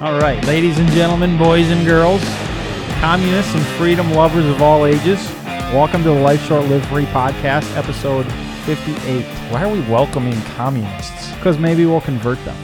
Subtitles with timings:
[0.00, 2.22] All right, ladies and gentlemen, boys and girls,
[3.00, 5.18] communists and freedom lovers of all ages,
[5.72, 8.22] welcome to the Life Short Live Free podcast, episode
[8.64, 9.24] 58.
[9.50, 11.32] Why are we welcoming communists?
[11.34, 12.56] Because maybe we'll convert them.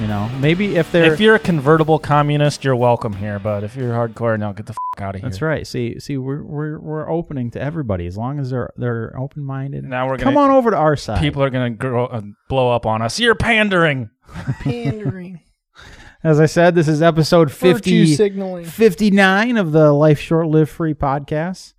[0.00, 3.38] You know, maybe if they're If you're a convertible communist, you're welcome here.
[3.38, 5.28] But if you're hardcore, no, get the f- out of here.
[5.28, 5.66] That's right.
[5.66, 9.84] See, see, we're we're we're opening to everybody as long as they're they're open minded.
[9.84, 11.20] Now we're Come gonna- on over to our side.
[11.20, 13.20] People are gonna grow, uh, blow up on us.
[13.20, 14.08] You're pandering.
[14.60, 15.40] Pandering.
[16.24, 18.64] As I said, this is episode Virtue 50, signaling.
[18.64, 21.74] 59 of the Life Short Live Free podcast.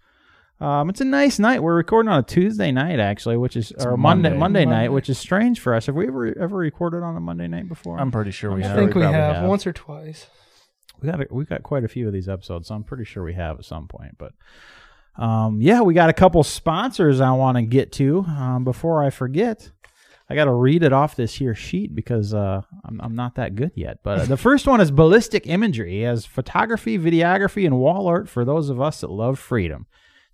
[0.59, 1.63] Um, it's a nice night.
[1.63, 4.39] We're recording on a Tuesday night, actually, which is or Monday Monday.
[4.39, 4.89] Monday night, Monday.
[4.89, 5.85] which is strange for us.
[5.85, 7.97] Have we ever ever recorded on a Monday night before?
[7.97, 8.77] I'm pretty sure we I have.
[8.77, 9.49] I think we we have, have.
[9.49, 10.27] once or twice.
[11.01, 13.23] we got a, we got quite a few of these episodes, so I'm pretty sure
[13.23, 14.17] we have at some point.
[14.17, 14.33] But
[15.17, 19.09] um, yeah, we got a couple sponsors I want to get to um, before I
[19.09, 19.71] forget.
[20.29, 23.55] I got to read it off this here sheet because uh, I'm, I'm not that
[23.55, 23.99] good yet.
[24.03, 28.45] But uh, the first one is Ballistic Imagery, as photography, videography, and wall art for
[28.45, 29.85] those of us that love freedom.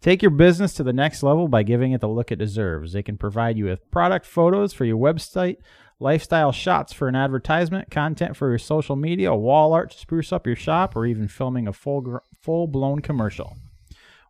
[0.01, 2.93] Take your business to the next level by giving it the look it deserves.
[2.93, 5.57] They can provide you with product photos for your website,
[5.99, 10.47] lifestyle shots for an advertisement, content for your social media, wall art to spruce up
[10.47, 13.57] your shop, or even filming a full gr- full blown commercial.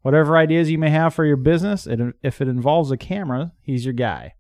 [0.02, 3.86] Whatever ideas you may have for your business, it, if it involves a camera, he's
[3.86, 4.34] your guy.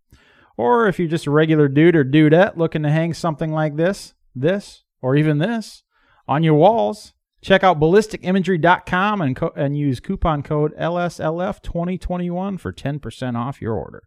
[0.59, 4.13] Or if you're just a regular dude or dudette looking to hang something like this,
[4.35, 5.83] this, or even this
[6.27, 13.37] on your walls, check out ballisticimagery.com and, co- and use coupon code LSLF2021 for 10%
[13.37, 14.03] off your order.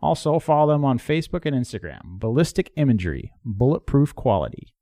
[0.00, 2.20] Also, follow them on Facebook and Instagram.
[2.20, 4.72] Ballistic Imagery, bulletproof quality.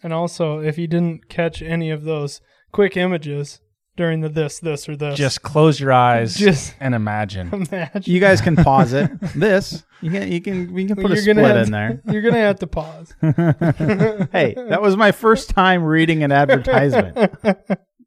[0.00, 2.40] And also, if you didn't catch any of those
[2.70, 3.60] quick images
[3.96, 7.52] during the this, this, or this, Just close your eyes Just- and imagine.
[7.52, 8.02] imagine.
[8.04, 9.10] You guys can pause it.
[9.34, 12.00] this you can you can we can put a You're split gonna have in there.
[12.06, 13.14] to- You're gonna have to pause.
[13.20, 17.16] hey, that was my first time reading an advertisement.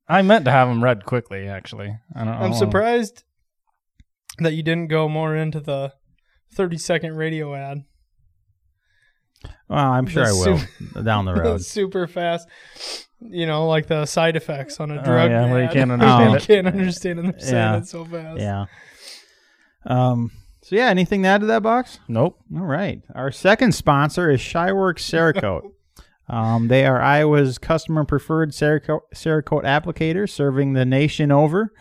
[0.08, 1.48] I meant to have them read quickly.
[1.48, 2.34] Actually, I don't.
[2.34, 2.58] I'm know.
[2.58, 3.24] surprised
[4.40, 5.94] that you didn't go more into the
[6.54, 7.84] 30 second radio ad.
[9.70, 11.62] Well, I'm sure I The will down the road.
[11.62, 12.48] Super fast.
[13.22, 15.32] You know, like the side effects on a Oh, drug.
[15.32, 16.44] yeah, where you can't understand you it.
[16.44, 17.78] can't understand them saying Yeah.
[17.78, 18.40] it so fast.
[18.40, 18.66] Yeah.
[19.86, 20.32] Um.
[20.64, 22.00] So yeah, anything to add to that box?
[22.08, 22.40] Nope.
[22.56, 23.02] All right.
[23.14, 25.72] Our second sponsor is Shyworks Cerakote.
[26.28, 31.72] um, they are Iowa's customer preferred Cerakote, Cerakote applicator, serving the nation over.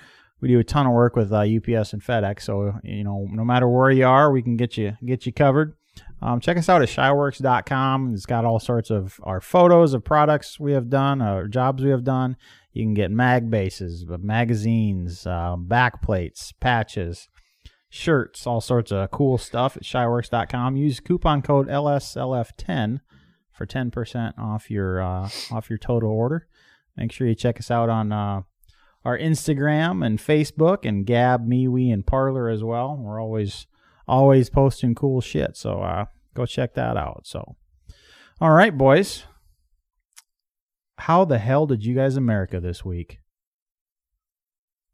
[0.42, 3.42] We do a ton of work with uh, UPS and FedEx, so you know no
[3.44, 5.74] matter where you are, we can get you get you covered.
[6.24, 8.14] Um, check us out at shyworks.com.
[8.14, 11.90] It's got all sorts of our photos of products we have done, uh, jobs we
[11.90, 12.38] have done.
[12.72, 17.28] You can get mag bases, magazines, uh, back plates, patches,
[17.90, 20.76] shirts, all sorts of cool stuff at shyworks.com.
[20.76, 23.00] Use coupon code LSLF10
[23.52, 26.48] for 10% off your uh, off your total order.
[26.96, 28.42] Make sure you check us out on uh,
[29.04, 32.96] our Instagram and Facebook and Gab, MeWe, and Parler as well.
[32.96, 33.66] We're always
[34.06, 37.22] always posting cool shit, so uh, go check that out.
[37.24, 37.56] So,
[38.40, 39.24] all right, boys.
[40.98, 43.18] How the hell did you guys America this week?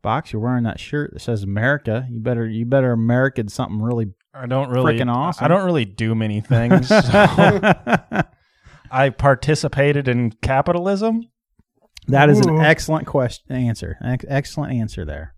[0.03, 2.07] Box, you're wearing that shirt that says America.
[2.11, 4.95] You better you better American something really I don't really.
[4.95, 5.45] Frickin' awesome.
[5.45, 6.89] I don't really do many things.
[6.89, 6.97] so
[8.91, 11.25] I participated in capitalism.
[12.09, 12.61] That is an Ooh.
[12.61, 13.99] excellent question answer.
[14.03, 15.35] Ex- excellent answer there.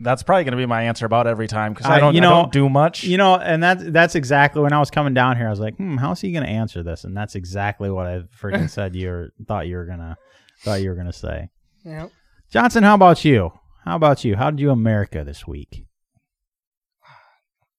[0.00, 2.14] That's probably going to be my answer about every time because Uh, I don't.
[2.14, 3.02] you I know- don't do much.
[3.04, 5.46] You know, and that's that's exactly when I was coming down here.
[5.46, 7.04] I was like, hmm, how's he going to answer this?
[7.04, 8.94] And that's exactly what I freaking said.
[8.94, 10.16] You were, thought you were gonna
[10.62, 11.50] thought you were gonna say.
[11.84, 12.10] Yep.
[12.50, 13.52] Johnson, how about you?
[13.84, 14.36] How about you?
[14.36, 15.86] How did you America this week?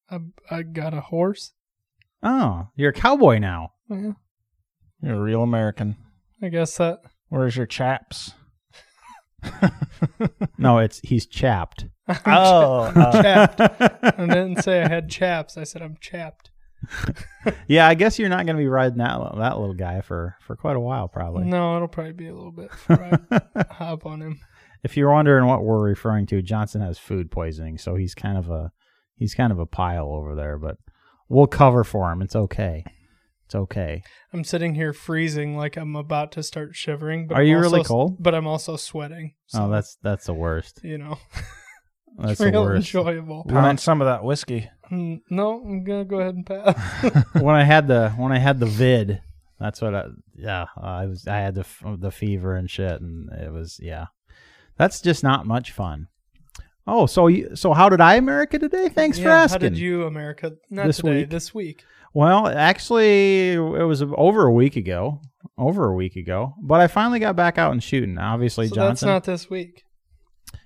[0.09, 0.19] I,
[0.49, 1.53] I got a horse.
[2.23, 3.73] Oh, you're a cowboy now.
[3.89, 4.11] Yeah,
[5.01, 5.95] You're a real American.
[6.41, 6.99] I guess that.
[7.29, 8.31] Where's your chaps?
[10.57, 11.85] No, it's he's chapped.
[12.25, 13.61] Oh, uh, chapped.
[14.03, 15.57] I didn't say I had chaps.
[15.57, 16.51] I said I'm chapped.
[17.67, 20.55] yeah, I guess you're not going to be riding that that little guy for for
[20.55, 21.45] quite a while, probably.
[21.45, 24.39] No, it'll probably be a little bit before I hop on him.
[24.83, 28.49] If you're wondering what we're referring to, Johnson has food poisoning, so he's kind of
[28.49, 28.71] a
[29.15, 30.77] he's kind of a pile over there, but
[31.27, 32.21] we'll cover for him.
[32.21, 32.85] It's okay.
[33.45, 34.03] It's okay.
[34.31, 37.27] I'm sitting here freezing like I'm about to start shivering.
[37.27, 38.17] But Are I'm you also- really cold?
[38.23, 39.33] But I'm also sweating.
[39.47, 40.81] So, oh, that's that's the worst.
[40.83, 41.17] you know,
[42.21, 42.87] That's real worst.
[42.93, 43.45] enjoyable.
[43.47, 44.69] pound some of that whiskey.
[44.91, 47.23] Mm, No, I'm gonna go ahead and pass.
[47.41, 49.21] when I had the when I had the vid,
[49.59, 50.05] that's what I
[50.35, 51.65] yeah I was I had the
[51.97, 54.07] the fever and shit, and it was yeah.
[54.77, 56.07] That's just not much fun.
[56.87, 58.89] Oh, so you, so how did I America today?
[58.89, 59.61] Thanks for asking.
[59.61, 60.53] How did you, America?
[60.71, 61.19] Not This today.
[61.19, 61.29] week?
[61.29, 61.83] This week.
[62.13, 65.21] Well, actually, it was over a week ago.
[65.57, 68.17] over a week ago, but I finally got back out and shooting.
[68.17, 69.85] Obviously, So that's not this week.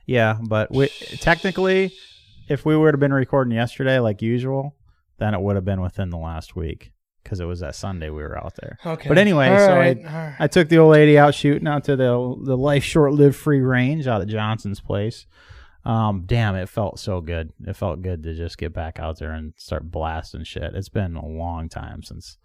[0.05, 0.87] Yeah, but we,
[1.19, 1.93] technically,
[2.49, 4.75] if we would have been recording yesterday like usual,
[5.17, 6.91] then it would have been within the last week
[7.23, 8.77] because it was that Sunday we were out there.
[8.85, 9.07] Okay.
[9.07, 10.35] But anyway, All so right, I- right.
[10.39, 13.61] I took the old lady out shooting out to the the life short lived free
[13.61, 15.25] range out at Johnson's place.
[15.85, 17.51] Um, damn, it felt so good.
[17.65, 20.75] It felt good to just get back out there and start blasting shit.
[20.75, 22.37] It's been a long time since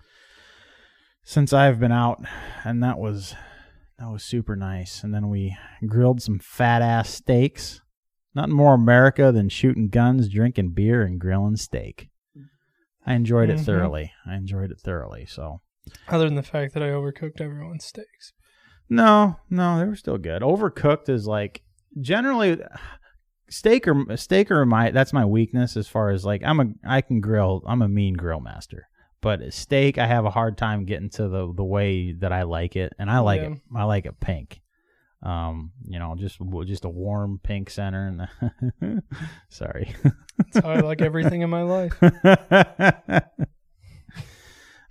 [1.22, 2.22] since I've been out,
[2.64, 3.34] and that was
[3.98, 5.02] that was super nice.
[5.02, 5.56] And then we
[5.86, 7.80] grilled some fat ass steaks.
[8.34, 12.10] Nothing more America than shooting guns, drinking beer, and grilling steak.
[13.06, 13.64] I enjoyed it Mhm.
[13.64, 14.12] thoroughly.
[14.26, 15.24] I enjoyed it thoroughly.
[15.26, 15.60] So
[16.06, 18.34] Other than the fact that I overcooked everyone's steaks.
[18.90, 20.42] No, no, they were still good.
[20.42, 21.62] Overcooked is like
[22.00, 22.60] generally
[23.48, 27.00] steak or steak or my that's my weakness as far as like I'm a I
[27.00, 27.62] can grill.
[27.66, 28.88] I'm a mean grill master.
[29.20, 32.76] But steak I have a hard time getting to the the way that I like
[32.76, 33.48] it and I like Yeah.
[33.52, 34.60] it I like it pink.
[35.20, 38.28] Um, you know, just just a warm pink center
[38.80, 39.02] and
[39.48, 39.92] sorry.
[40.38, 42.00] That's how I like everything in my life.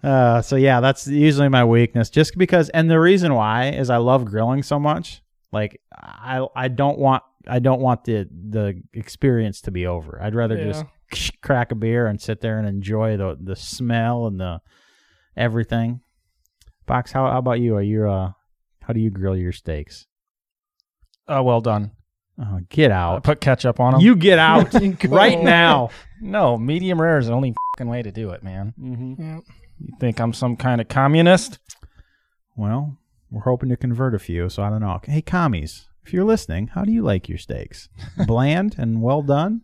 [0.03, 2.09] uh, so yeah, that's usually my weakness.
[2.09, 5.21] Just because, and the reason why is I love grilling so much.
[5.51, 10.21] Like I, I don't want, I don't want the the experience to be over.
[10.21, 10.65] I'd rather Yeah.
[10.65, 10.85] just
[11.41, 14.59] crack a beer and sit there and enjoy the the smell and the
[15.35, 16.01] everything.
[16.85, 17.75] Box, how, how about you?
[17.75, 18.31] Are you uh,
[18.83, 20.07] how do you grill your steaks?
[21.27, 21.91] Oh, well done.
[22.39, 23.23] Oh, get I out!
[23.23, 24.01] put ketchup on them.
[24.01, 24.73] You get out
[25.09, 25.89] right now.
[26.21, 28.73] no, medium rare is the only fucking way to do it, man.
[28.79, 29.21] Mm-hmm.
[29.21, 29.39] Yeah.
[29.79, 31.59] You think I'm some kind of communist?
[32.55, 32.97] Well,
[33.29, 34.99] we're hoping to convert a few, so I don't know.
[35.03, 37.89] Hey, commies, if you're listening, how do you like your steaks?
[38.27, 39.61] Bland and well done?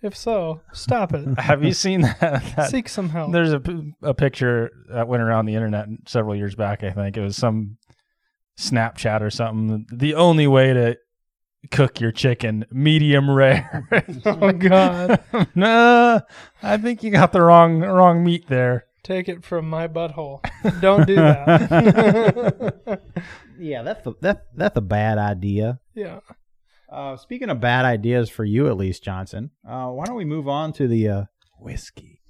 [0.00, 1.38] If so, stop it.
[1.38, 2.20] Have you seen that?
[2.56, 3.32] that- Seek some help.
[3.32, 3.60] There's a,
[4.02, 6.84] a picture that went around the internet several years back.
[6.84, 7.78] I think it was some
[8.58, 9.86] Snapchat or something.
[9.92, 10.98] The only way to
[11.72, 13.84] cook your chicken medium rare.
[14.24, 15.20] Oh God!
[15.56, 16.20] no,
[16.62, 18.84] I think you got the wrong wrong meat there.
[19.02, 20.40] Take it from my butthole.
[20.80, 23.00] Don't do that.
[23.58, 25.80] Yeah, that's a, that, that's a bad idea.
[25.94, 26.20] yeah.
[26.90, 30.48] Uh, speaking of bad ideas for you, at least, Johnson, uh, why don't we move
[30.48, 31.24] on to the uh,
[31.58, 32.20] whiskey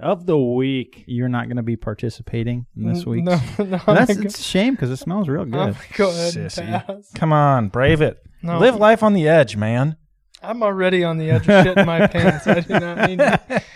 [0.00, 1.04] of the week?
[1.06, 3.24] You're not going to be participating in this week.
[3.24, 3.64] No, no.
[3.86, 5.76] That's I'm it's a shame because it smells real good.
[5.96, 6.86] go ahead and Sissy.
[6.86, 7.12] pass.
[7.14, 8.18] Come on, brave it.
[8.42, 9.96] No, Live life on the edge, man.
[10.42, 12.46] I'm already on the edge of shit in my pants.
[12.46, 13.18] I do not need.
[13.18, 13.62] To.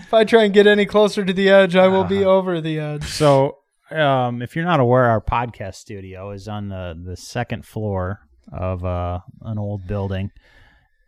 [0.00, 2.30] If I try and get any closer to the edge, I will be Uh-huh.
[2.30, 3.04] over the edge.
[3.04, 3.58] So,
[3.90, 8.20] um, if you're not aware, our podcast studio is on the, the second floor
[8.52, 10.30] of uh, an old building,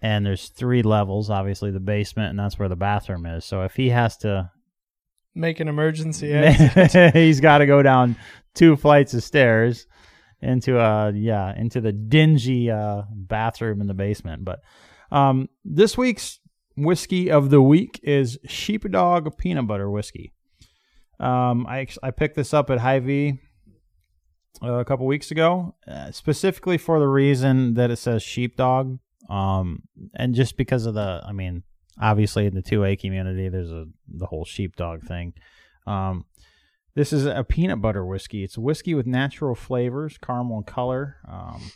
[0.02, 1.30] and there's three levels.
[1.30, 3.44] Obviously, the basement, and that's where the bathroom is.
[3.44, 4.50] So, if he has to,
[5.34, 7.14] Make an emergency exit.
[7.14, 8.16] he's got to go down
[8.54, 9.86] two flights of stairs
[10.40, 14.44] into uh yeah into the dingy uh bathroom in the basement.
[14.44, 14.60] But
[15.10, 16.40] um, this week's
[16.76, 20.32] whiskey of the week is Sheepdog Peanut Butter Whiskey.
[21.20, 23.34] Um, I I picked this up at Hy-Vee uh,
[24.62, 29.82] a couple weeks ago, uh, specifically for the reason that it says sheepdog, um,
[30.14, 31.62] and just because of the, I mean,
[32.00, 35.34] obviously in the 2A community, there's a the whole sheepdog thing.
[35.86, 36.24] Um,
[36.94, 38.42] this is a peanut butter whiskey.
[38.42, 41.18] It's a whiskey with natural flavors, caramel color.
[41.30, 41.70] Um,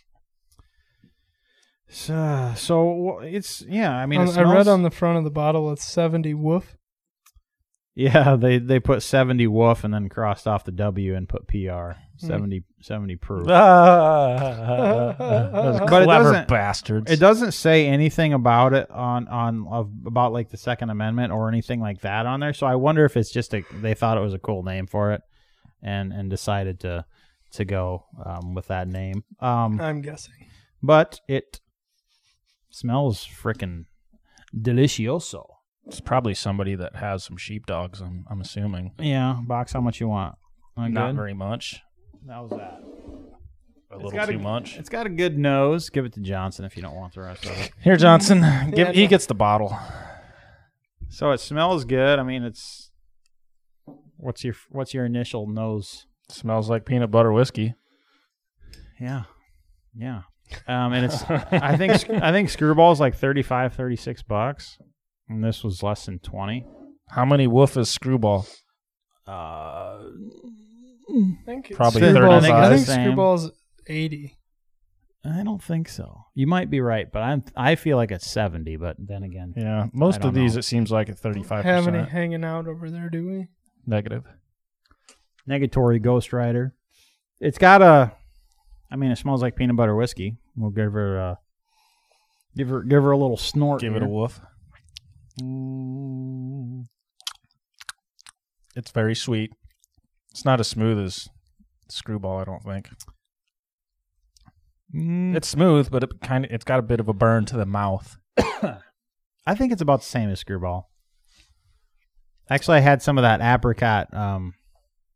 [1.89, 3.95] so, so it's yeah.
[3.95, 6.77] I mean, it Um, I read on the front of the bottle it's 70 woof.
[7.95, 11.93] Yeah, they they put 70 woof and then crossed off the W and put PR.
[12.23, 12.27] Hmm.
[12.29, 13.47] 70 70 proof.
[13.47, 13.55] Those
[15.19, 17.11] But it clever doesn't- bastards.
[17.11, 21.49] It doesn't say anything about it on on of, about like the Second Amendment or
[21.49, 22.53] anything like that on there.
[22.53, 25.13] So I wonder if it's just a they thought it was a cool name for
[25.13, 25.23] it,
[25.83, 27.05] and and decided to
[27.53, 29.25] to go um, with that name.
[29.41, 30.35] Um, I'm guessing.
[30.83, 31.61] but it
[32.71, 33.85] smells freaking
[34.57, 35.47] delicioso.
[35.87, 38.01] It's probably somebody that has some sheepdogs.
[38.01, 38.93] I'm, I'm assuming.
[38.99, 39.73] Yeah, box.
[39.73, 40.37] How much you want?
[40.79, 41.17] Am Not good?
[41.17, 41.81] very much.
[42.29, 42.81] How was that?
[43.91, 44.79] A It's little got too much.
[44.79, 45.91] It's got a good nose.
[45.91, 47.71] Give it to Johnson if you don't want the rest of it.
[47.83, 48.41] Here, Johnson,
[48.75, 49.77] give, Yeah, he gets the bottle.
[51.09, 52.19] So it smells good.
[52.19, 52.91] I mean, it's
[54.17, 56.07] what's your what's your initial nose?
[56.31, 57.75] Smells like peanut butter whiskey.
[58.99, 59.25] Yeah,
[59.95, 60.23] yeah.
[60.67, 64.79] Um, and it's I think I think Screwball's like 35, 36 bucks,
[65.29, 66.65] and this was less than twenty.
[67.11, 68.47] How many woof is Screwball?
[69.27, 69.99] Uh,
[71.11, 72.53] I think it's Probably Screwball's- 35.
[72.65, 73.01] I think Same.
[73.13, 73.51] Screwball's
[73.87, 74.37] 80.
[75.25, 76.25] I don't think so.
[76.35, 78.77] You might be right, but I'm I feel like it's seventy.
[78.77, 80.59] But then again, Yeah, most don't of these know.
[80.59, 83.47] it seems like at 35 Have any percent hanging out over there, do we?
[83.87, 84.25] negative.
[85.49, 86.75] Negatory Ghost Rider.
[87.41, 88.13] It's got a.
[88.91, 90.39] I mean, it smells like peanut butter whiskey.
[90.57, 91.39] We'll give her a.
[92.57, 93.81] Give her, give her a little snort.
[93.81, 94.41] Give it a woof.
[95.41, 96.85] Mm.
[98.75, 99.53] It's very sweet.
[100.33, 101.29] It's not as smooth as
[101.89, 102.89] Screwball, I don't think.
[104.95, 105.37] Mm.
[105.37, 107.67] It's smooth, but it kind of it's got a bit of a burn to the
[107.67, 108.17] mouth.
[109.47, 110.91] I think it's about the same as Screwball.
[112.49, 114.55] Actually, I had some of that apricot um,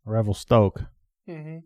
[0.05, 0.83] Revelstoke
[1.27, 1.59] hmm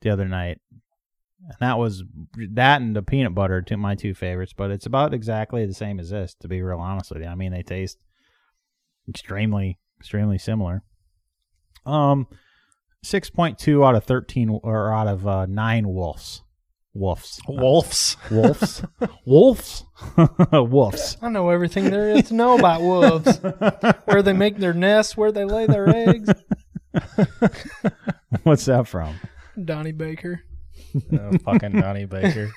[0.00, 2.02] the other night, and that was
[2.50, 4.52] that and the peanut butter to my two favorites.
[4.52, 7.28] But it's about exactly the same as this, to be real honest with you.
[7.28, 7.98] I mean, they taste
[9.08, 10.82] extremely, extremely similar.
[11.84, 12.26] Um,
[13.02, 16.42] six point two out of thirteen, or out of uh, nine wolves.
[16.94, 17.40] Wolves.
[17.48, 18.16] Wolves.
[18.30, 18.82] Wolves.
[19.24, 19.84] Wolves.
[20.52, 21.16] Wolves.
[21.22, 23.38] I know everything there is to know about wolves.
[24.04, 26.28] where they make their nests, where they lay their eggs.
[28.42, 29.14] What's that from?
[29.62, 30.42] Donnie Baker.
[31.12, 32.50] oh, fucking Donnie Baker.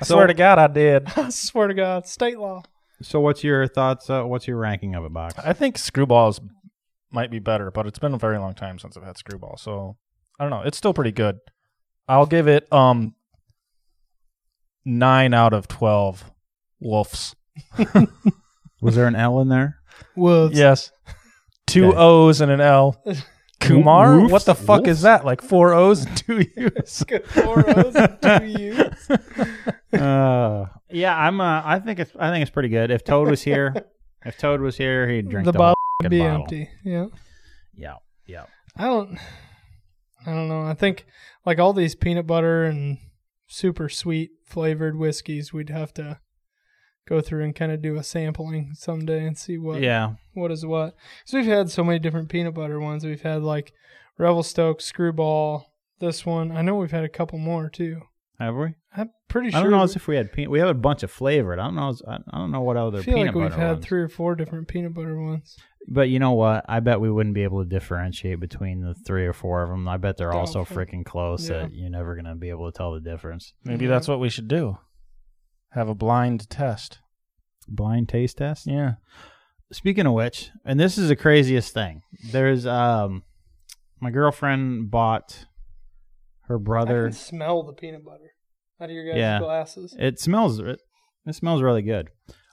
[0.00, 1.08] I So- swear to God, I did.
[1.16, 2.62] I swear to God, state law.
[3.02, 4.08] So, what's your thoughts?
[4.08, 5.34] Uh, what's your ranking of it, box?
[5.38, 6.38] I think Screwballs
[7.14, 9.96] might be better, but it's been a very long time since I've had Screwball, so
[10.38, 10.62] I don't know.
[10.66, 11.38] It's still pretty good.
[12.08, 13.14] I'll give it um
[14.84, 16.30] nine out of twelve
[16.80, 17.34] wolves.
[18.82, 19.78] Was there an L in there?
[20.16, 20.58] Wolves.
[20.58, 20.92] Yes,
[21.66, 21.96] two Okay.
[21.96, 23.02] O's and an L.
[23.60, 24.30] Kumar, Woofs?
[24.30, 24.90] what the fuck Wolves?
[24.90, 25.24] is that?
[25.24, 27.04] Like four O's and two U's.
[27.28, 29.10] Four O's and two U's.
[30.00, 31.40] uh, yeah, I'm.
[31.40, 32.10] Uh, I think it's.
[32.18, 32.90] I think it's pretty good.
[32.90, 33.74] If Toad was here,
[34.26, 35.73] if Toad was here, he'd drink The the, bottle whole would
[36.08, 36.42] be bottle.
[36.42, 36.68] empty.
[36.84, 37.06] Yeah.
[37.76, 37.96] Yeah,
[38.26, 38.44] yeah.
[38.76, 39.18] I don't.
[40.26, 40.62] I don't know.
[40.62, 41.06] I think
[41.44, 42.98] like all these peanut butter and
[43.46, 46.18] super sweet flavored whiskeys, we'd have to
[47.06, 50.64] go through and kind of do a sampling someday and see what Yeah, what is
[50.64, 50.94] what.
[51.24, 53.04] Because we've had so many different peanut butter ones.
[53.04, 53.72] We've had like
[54.18, 55.66] Revelstoke, Screwball,
[56.00, 56.50] this one.
[56.56, 58.00] I know we've had a couple more too.
[58.38, 58.74] have we?
[58.96, 59.58] I'm pretty sure.
[59.58, 60.50] I don't know we- as if we had peanut.
[60.50, 61.58] We have a bunch of flavored.
[61.58, 61.94] I don't know.
[62.08, 63.04] I I don't know what other peanut butter.
[63.04, 63.84] I feel peanut like we've had ones.
[63.84, 65.56] three or four different peanut butter ones.
[65.86, 66.64] But you know what?
[66.68, 69.86] I bet we wouldn't be able to differentiate between the three or four of them.
[69.86, 71.58] I bet they're all so freaking close Yeah.
[71.62, 73.52] that you're never gonna be able to tell the difference.
[73.64, 73.90] Maybe Yeah.
[73.90, 74.78] that's what we should do.
[75.72, 77.00] Have a blind test.
[77.68, 78.66] Blind taste test.
[78.66, 78.94] Yeah.
[79.72, 82.02] Speaking of which, and this is the craziest thing.
[82.30, 83.24] There's um,
[84.00, 85.46] my girlfriend bought
[86.42, 87.04] her I brother.
[87.04, 88.30] can smell the peanut butter
[88.80, 89.38] out of your guys' Yeah.
[89.40, 89.94] glasses.
[89.98, 90.80] It smells it,
[91.26, 92.08] it smells really good.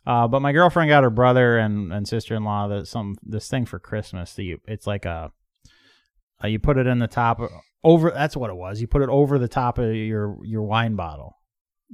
[0.05, 3.48] Uh, but my girlfriend got her brother and, and sister in law that some this
[3.48, 4.34] thing for Christmas.
[4.34, 5.31] That you, it's like a,
[6.43, 7.39] uh, you put it in the top
[7.84, 8.10] over.
[8.12, 8.81] That's what it was.
[8.81, 11.38] You put it over the top of your your wine bottle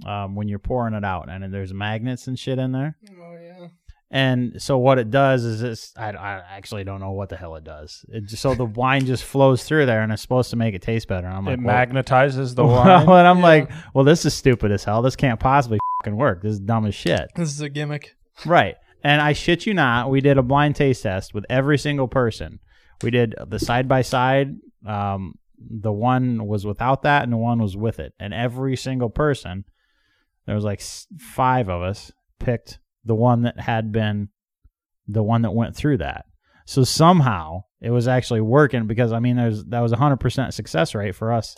[0.06, 2.98] um, when you're pouring it out, and there's magnets and shit in there.
[3.12, 3.68] Oh yeah.
[4.10, 7.56] And so what it does is it's I, I actually don't know what the hell
[7.58, 8.06] it does.
[8.08, 10.82] It just, so the wine just flows through there and it's supposed to make it
[10.82, 11.28] taste better.
[11.28, 13.02] And I'm like, it well- magnetizes the wine.
[13.02, 13.44] and I'm Yeah.
[13.44, 15.02] like, well, this is stupid as hell.
[15.02, 16.42] This can't possibly fucking work.
[16.42, 17.30] This is dumb as shit.
[17.36, 18.16] This is a gimmick.
[18.46, 18.76] right.
[19.04, 22.60] And I shit you not, we did a blind taste test with every single person.
[23.04, 24.56] We did the side by side.
[24.86, 28.14] Um, the one was without that, and the one was with it.
[28.20, 29.66] And every single person,
[30.46, 34.30] there was like five of us, picked the one that had been
[35.08, 36.26] the one that went through that.
[36.66, 40.54] So somehow it was actually working because I mean, there's that was a hundred percent
[40.54, 41.56] success rate for us.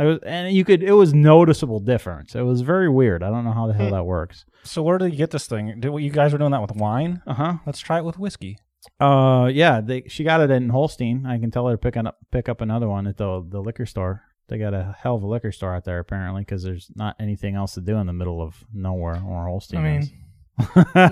[0.00, 2.34] It was, and you could, it was noticeable difference.
[2.34, 3.22] It was very weird.
[3.22, 3.92] I don't know how the hell Hmm.
[3.92, 4.44] that works.
[4.62, 5.78] so where did you get this thing?
[5.80, 7.22] Did you guys were doing that with wine?
[7.26, 7.54] Uh huh.
[7.66, 8.58] Let's try it with whiskey.
[8.98, 11.26] Uh, yeah, they she got it in Holstein.
[11.26, 13.84] I can tell her to pick up pick up another one at the the liquor
[13.86, 14.22] store.
[14.48, 17.54] They got a hell of a liquor store out there apparently because there's not anything
[17.54, 19.80] else to do in the middle of nowhere or Holstein.
[19.80, 20.10] I mean.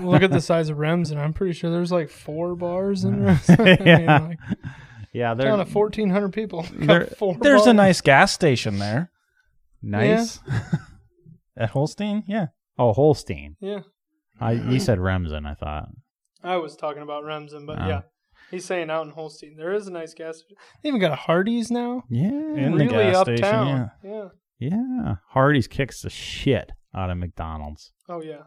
[0.05, 3.15] Look at the size of Rems, and I'm pretty sure there's like four bars in
[3.23, 3.59] Rems.
[3.59, 4.39] I mean, yeah, like,
[5.13, 6.63] yeah, they're town of 1,400 people.
[6.85, 9.11] Got There- There's a nice gas station there
[9.81, 10.39] nice.
[11.57, 12.23] at Holstein.
[12.27, 12.47] Yeah.
[12.77, 13.55] Oh, Holstein.
[13.59, 13.81] Yeah,
[14.39, 15.45] I you said Remsen.
[15.45, 15.89] I thought.
[16.43, 17.87] I was talking about Remsen, but Oh.
[17.87, 18.01] yeah,
[18.51, 20.37] he's saying out in Holstein there is a nice gas.
[20.39, 20.55] station.
[20.81, 22.03] They even got a Hardee's now.
[22.09, 23.91] Yeah, In the really gas station, uptown.
[24.03, 24.27] yeah.
[24.59, 25.15] yeah.
[25.33, 27.91] Hardee's kicks the shit out of McDonald's.
[28.07, 28.43] Oh yeah.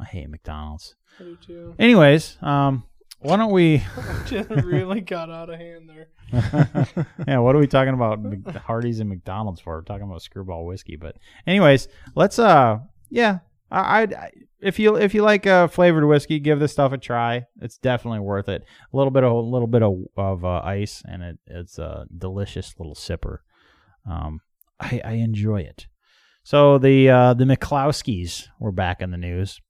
[0.00, 0.94] I hate McDonald's.
[1.18, 1.74] I do too.
[1.78, 2.84] Anyways, um,
[3.20, 3.82] why don't we?
[4.26, 6.08] Just really got out of hand there.
[7.26, 8.20] yeah, what are we talking about
[8.64, 9.76] Hardee's and McDonald's for?
[9.76, 12.78] We're talking about screwball whiskey, but anyways, let's uh,
[13.10, 13.38] yeah,
[13.70, 16.98] I, I'd I if you if you like uh flavored whiskey, give this stuff a
[16.98, 17.46] try.
[17.60, 18.62] It's definitely worth it.
[18.92, 22.06] A little bit of a little bit of, of uh, ice, and it it's a
[22.16, 23.38] delicious little sipper.
[24.08, 24.40] Um,
[24.78, 25.86] I I enjoy it.
[26.44, 29.60] So the uh the McClowskis were back in the news.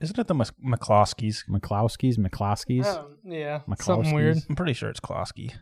[0.00, 1.48] Isn't it the Mc- McCloskeys?
[1.48, 2.86] McClowskis, McClowskis.
[2.86, 3.84] Um, yeah, McCloskey's.
[3.84, 4.38] something weird.
[4.48, 5.52] I'm pretty sure it's Klosky.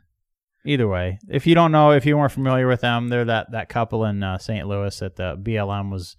[0.64, 3.68] Either way, if you don't know, if you weren't familiar with them, they're that that
[3.68, 4.66] couple in uh, St.
[4.66, 6.16] Louis that the BLM was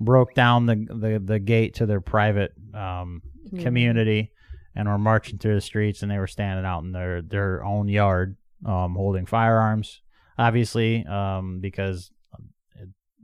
[0.00, 3.62] broke down the the, the gate to their private um, Mm-hmm.
[3.62, 4.32] community
[4.76, 7.88] and were marching through the streets and they were standing out in their their own
[7.88, 8.36] yard
[8.66, 10.02] um, holding firearms
[10.38, 12.19] obviously um, because it,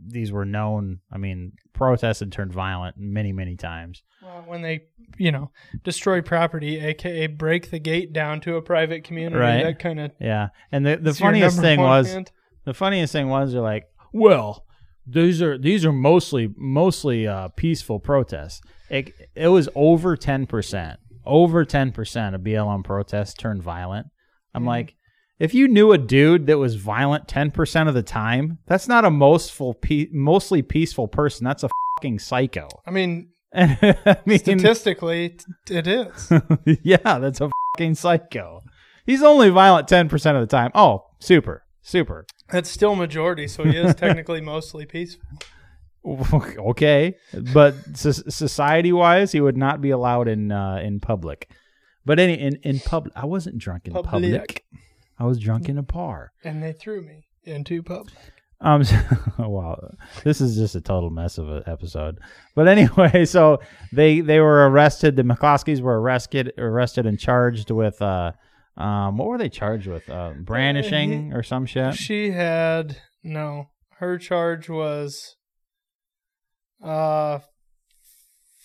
[0.04, 4.84] these were known i mean protests had turned violent many many times Well, when they,
[5.18, 5.50] you know,
[5.84, 9.62] destroy property, aka break the gate down to a private community, Right.
[9.62, 10.12] that kind of.
[10.20, 12.16] yeah and the, the funniest thing was
[12.64, 14.64] the funniest thing was they're like well
[15.06, 18.60] these are these are mostly mostly uh, peaceful protests
[18.90, 24.06] it, it was over 10% over 10% of blm protests turned violent
[24.54, 24.66] i'm Mhm.
[24.66, 24.94] like
[25.38, 29.10] if you knew a dude that was violent 10% of the time that's not a
[29.10, 35.76] mostful pe- mostly peaceful person that's a fucking psycho I mean, I mean, statistically, t-
[35.76, 36.32] it is.
[36.82, 38.62] yeah that's a fucking psycho
[39.04, 43.76] he's only violent 10% of the time oh super super That's still majority, so he
[43.76, 45.22] is technically mostly peaceful.
[46.04, 47.16] okay,
[47.52, 51.48] but society wise, he would not be allowed in uh, in public.
[52.04, 54.06] But any in in public, I wasn't drunk in public.
[54.10, 54.64] Public.
[55.18, 56.32] I was drunk in a par.
[56.44, 58.14] And they threw me into public.
[58.60, 58.84] Um,
[59.38, 59.78] wow,
[60.24, 62.18] this is just a total mess of an episode.
[62.54, 63.60] But anyway, so
[63.92, 65.16] they they were arrested.
[65.16, 68.32] The McCloskeys were arrested arrested and charged with uh
[68.76, 71.94] um what were they charged with uh, brandishing or some shit.
[71.94, 73.68] She had no.
[73.98, 75.36] Her charge was
[76.82, 77.40] uh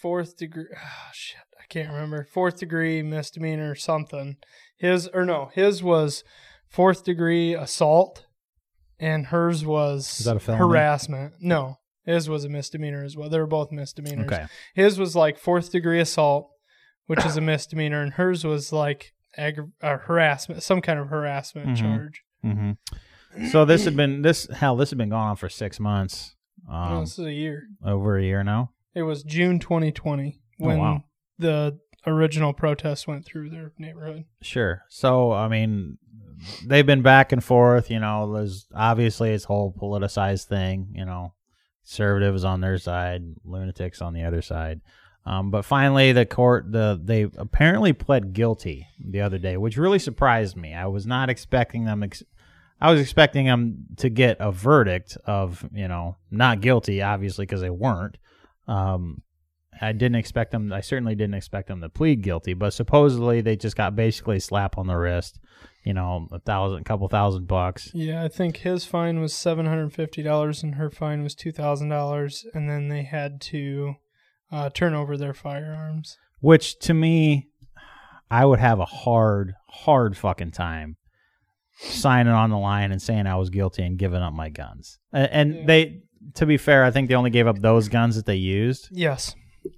[0.01, 0.65] fourth degree.
[0.74, 2.27] Oh, shit, I can't remember.
[2.31, 4.38] Fourth degree misdemeanor or something.
[4.81, 6.23] His or no, his was
[6.67, 8.25] fourth degree assault,
[9.00, 10.59] and hers was Is that a felony?
[10.63, 11.33] harassment.
[11.39, 13.29] No, his was a misdemeanor as well.
[13.29, 14.25] They were both misdemeanors.
[14.31, 16.50] Okay, His was like fourth degree assault,
[17.05, 21.69] which is a misdemeanor, and hers was like aggra- uh, harassment, some kind of harassment
[21.69, 21.75] Mhm.
[21.77, 22.23] charge.
[22.41, 22.71] hmm
[23.51, 26.36] so this had been this hell this had been going on for six months.
[26.67, 27.63] no, Um, this is a year.
[27.86, 28.71] over a year now.
[28.95, 31.03] It was June 2020 Oh, when wow.
[31.38, 34.25] the original protests went through their neighborhood.
[34.41, 34.83] Sure.
[34.89, 35.97] So I mean,
[36.65, 37.89] they've been back and forth.
[37.89, 40.93] You know, there's obviously a whole politicized thing.
[40.95, 41.33] You know,
[41.83, 44.81] conservatives on their side, lunatics on the other side.
[45.25, 49.99] Um, but finally, the court the they apparently pled guilty the other day, which really
[49.99, 50.73] surprised me.
[50.73, 52.01] I was not expecting them.
[52.01, 52.23] Ex-
[52.79, 57.61] I was expecting them to get a verdict of you know not guilty, obviously because
[57.61, 58.17] they weren't.
[58.67, 59.21] Um,
[59.82, 60.72] I didn't expect them.
[60.72, 64.41] I certainly didn't expect them to plead guilty, but supposedly they just got basically a
[64.41, 65.39] slap on the wrist.
[65.84, 67.89] You know, a thousand, couple thousand bucks.
[67.96, 72.46] Yeah, I think his fine was $750 and her fine was $2,000.
[72.54, 73.96] And then they had to
[74.52, 76.17] uh, turn over their firearms.
[76.39, 77.48] Which to me,
[78.30, 80.98] I would have a hard, hard fucking time
[81.78, 85.00] signing on the line and saying I was guilty and giving up my guns.
[85.12, 85.65] And, and Yeah.
[85.65, 86.02] they,
[86.36, 88.88] to be fair, I think they only gave up those guns that they used.
[88.91, 89.36] Yes.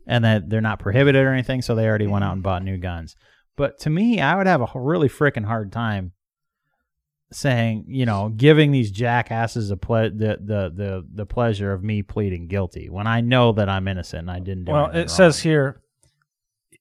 [0.08, 2.78] And that they're not prohibited or anything, so they already went out and bought new
[2.78, 3.15] guns.
[3.56, 6.13] But to me, I would have a really freaking hard time
[7.32, 12.02] saying, you know, giving these jackasses a ple- the, the the the pleasure of me
[12.04, 15.39] pleading guilty when I know that I'm innocent and I didn't do Well, it says
[15.39, 15.82] here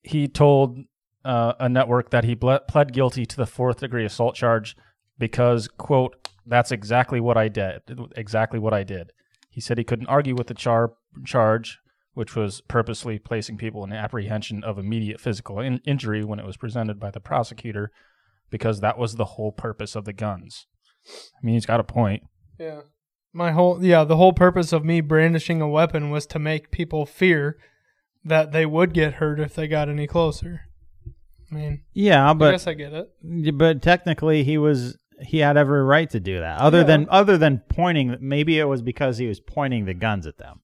[0.03, 0.79] he told
[1.25, 4.77] uh, a network that he ble- pled guilty to the fourth degree assault charge
[5.19, 7.83] because, quote, that's exactly what I did.
[8.17, 9.13] Exactly what I did.
[9.49, 11.79] He said he couldn't argue with the char- charge,
[12.15, 16.57] which was purposely placing people in apprehension of immediate physical in- injury when it was
[16.57, 17.91] presented by the prosecutor,
[18.51, 20.67] because that was the whole purpose of the guns.
[21.09, 22.23] I mean, he's got a point.
[22.59, 22.81] Yeah.
[23.33, 27.07] My whole yeah, the whole purpose of me brandishing a weapon was to make people
[27.07, 27.57] fear
[28.25, 30.61] that they would get hurt if they got any closer.
[31.51, 33.59] I mean, Yeah, but I guess I get it.
[33.59, 36.59] but technically he was he had every right to do that.
[36.61, 36.85] Other Yeah.
[36.85, 40.61] than other than pointing, maybe it was because he was pointing the guns at them.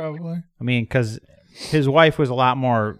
[0.00, 0.42] Probably.
[0.60, 1.18] I mean, because
[1.52, 2.98] his wife was a lot more,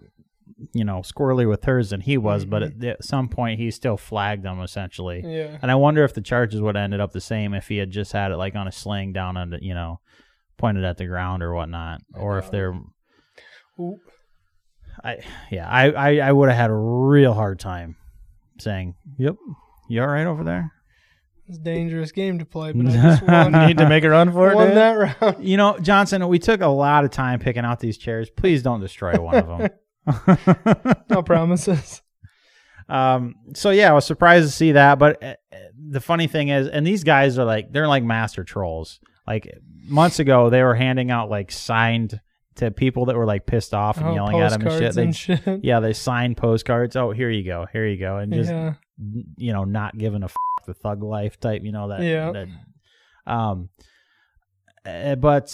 [0.75, 3.97] you know, squirrely with hers than he was, but at, at some point he still
[3.97, 5.23] flagged them essentially.
[5.25, 5.59] Yeah.
[5.63, 7.91] And I wonder if the charges would have ended up the same if he had
[7.91, 10.01] just had it like on a sling down on the, you know,
[10.59, 12.79] pointed at the ground or whatnot, or if they're.
[15.03, 17.97] I yeah, I I, I would have had a real hard time
[18.59, 19.37] saying, "Yep,
[19.89, 20.71] you all right over there."
[21.51, 24.31] It's a dangerous game to play, but I just won, Need to make a run
[24.33, 24.55] for it.
[24.55, 25.45] won that round.
[25.45, 28.31] You know, Johnson, we took a lot of time picking out these chairs.
[28.31, 29.69] Please don't destroy one of them.
[31.11, 32.03] No promises.
[32.89, 34.99] Um, so yeah, I was surprised to see that.
[35.01, 35.57] But uh, uh,
[35.91, 39.01] the funny thing is, and these guys are like, they're like master trolls.
[39.27, 39.53] Like
[39.89, 42.21] months ago, they were handing out like signed
[42.57, 44.95] to people that were like pissed off and Oh, yelling at them and shit.
[44.95, 45.65] They, and shit.
[45.65, 46.95] yeah, they signed postcards.
[46.97, 48.75] Oh, here you go, here you go, and just yeah.
[49.37, 50.35] you know, not giving a f-
[50.65, 52.03] the thug life type, you know that.
[52.03, 52.33] Yeah.
[52.33, 52.49] that-
[53.27, 53.69] um,
[54.87, 55.49] uh, but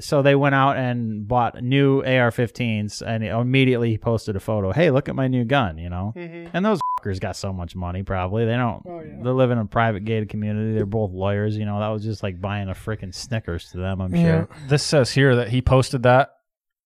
[0.00, 4.72] so they went out and bought new AR-15s, and immediately he posted a photo.
[4.72, 6.12] Hey, look at my new gun, you know.
[6.16, 6.50] Mhm.
[6.52, 8.82] And those fuckers got so much money, probably they don't.
[8.86, 9.22] Oh, yeah.
[9.22, 10.74] They live in a private gated community.
[10.74, 11.78] They're both lawyers, you know.
[11.80, 14.00] That was just like buying a freaking Snickers to them.
[14.00, 14.22] I'm Yeah.
[14.46, 14.48] sure.
[14.68, 16.30] This says here that he posted that,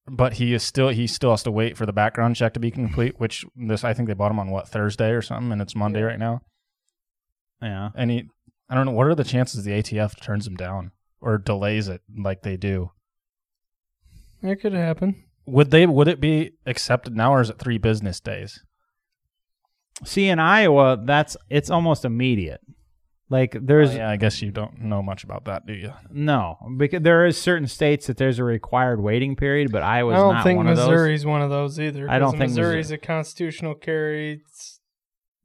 [0.07, 2.71] but he is still he still has to wait for the background check to be
[2.71, 3.19] complete.
[3.19, 6.03] Which this I think they bought him on what Thursday or something, and it's Monday
[6.03, 6.41] right now.
[7.63, 7.91] Yeah.
[7.95, 8.25] And he,
[8.69, 12.03] I don't know, what are the chances the ATF turns him down or delays it
[12.17, 12.93] like they do?
[14.43, 15.25] It could happen.
[15.47, 15.87] Would they?
[15.87, 18.63] Would it be accepted now, or is it three business days?
[20.05, 22.61] See, in Iowa, that's it's almost immediate.
[23.31, 25.93] Like there's Oh, yeah, I guess you don't know much about that, do you?
[26.11, 30.19] no because there is certain states that there's a required waiting period, but Iowa's I
[30.19, 30.77] don't think one of.
[30.79, 32.09] Missouri's one of those either.
[32.09, 34.43] I don't 'cause think Missouri's a constitutional carry.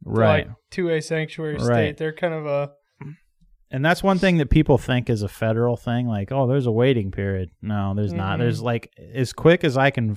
[0.05, 0.47] Right.
[0.47, 1.63] like two A sanctuary Right.
[1.63, 1.97] state.
[1.97, 2.71] They're kind of a
[3.71, 6.05] And that's one thing that people think is a federal thing.
[6.07, 7.49] Like, oh, there's a waiting period.
[7.61, 8.35] No, there's not.
[8.35, 8.41] Mhm.
[8.41, 10.15] There's like as quick as I can,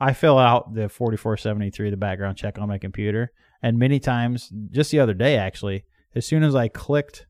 [0.00, 3.30] I fill out the 4473, the background check on my computer,
[3.62, 7.26] and many times, just the other day actually, as soon as I clicked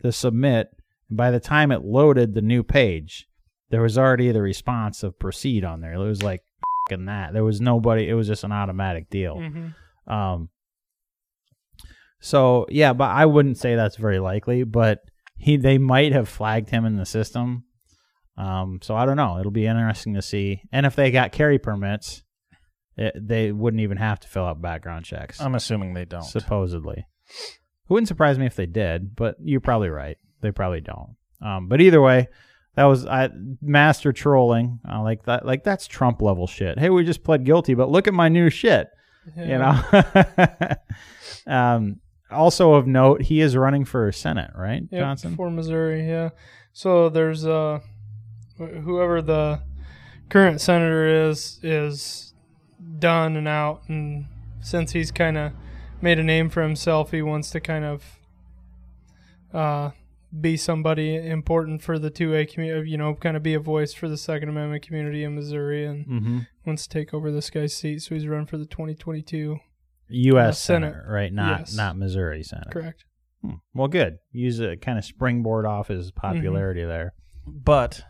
[0.00, 0.68] the submit,
[1.10, 3.26] by the time it loaded the new page,
[3.70, 5.92] there was already the response of proceed on there.
[5.92, 6.42] It was like
[6.88, 7.34] fing that.
[7.34, 8.08] There was nobody.
[8.08, 9.36] It was just an automatic deal.
[9.36, 9.74] mhm.
[10.10, 10.48] Um.
[12.20, 14.64] So yeah, but I wouldn't say that's very likely.
[14.64, 15.02] But
[15.36, 17.64] he, they might have flagged him in the system.
[18.36, 18.80] Um.
[18.82, 19.38] So I don't know.
[19.38, 20.62] It'll be interesting to see.
[20.72, 22.22] And if they got carry permits,
[22.96, 25.40] it, they wouldn't even have to fill out background checks.
[25.40, 26.22] I'm assuming they don't.
[26.22, 27.06] supposedly.
[27.28, 30.18] It wouldn't surprise me if they did, but you're probably right.
[30.40, 31.16] They probably don't.
[31.40, 31.68] Um.
[31.68, 32.28] But either way.
[32.74, 34.78] That was I master trolling.
[34.88, 36.78] Uh, like that, like that's Trump level shit.
[36.78, 38.88] Hey, we just pled guilty, but look at my new shit
[39.36, 39.80] you know.
[41.46, 42.00] um,
[42.30, 45.36] also of note, he is running for Senate, right, Yep, Johnson?
[45.36, 46.06] for Missouri.
[46.08, 46.30] Yeah.
[46.72, 47.80] So there's uh,
[48.56, 49.62] whoever the
[50.28, 52.34] current senator is is
[52.98, 54.26] done and out, and
[54.60, 55.52] since he's kind of
[56.00, 58.04] made a name for himself, he wants to kind of
[59.52, 59.90] uh
[60.40, 64.08] be somebody important for the 2A community, you know, kind of be a voice for
[64.08, 66.38] the Second Amendment community in Missouri and mm-hmm.
[66.66, 68.02] wants to take over this guy's seat.
[68.02, 69.58] So he's running for the 2022.
[70.10, 70.48] U.S.
[70.48, 70.92] Uh, Senate.
[70.92, 71.32] Senate, right?
[71.32, 71.76] Not Yes.
[71.76, 72.70] not Missouri Senate.
[72.70, 73.04] Correct.
[73.42, 73.54] Hmm.
[73.74, 74.18] Well, good.
[74.32, 77.14] Use a kind of springboard off his popularity there.
[77.46, 78.02] but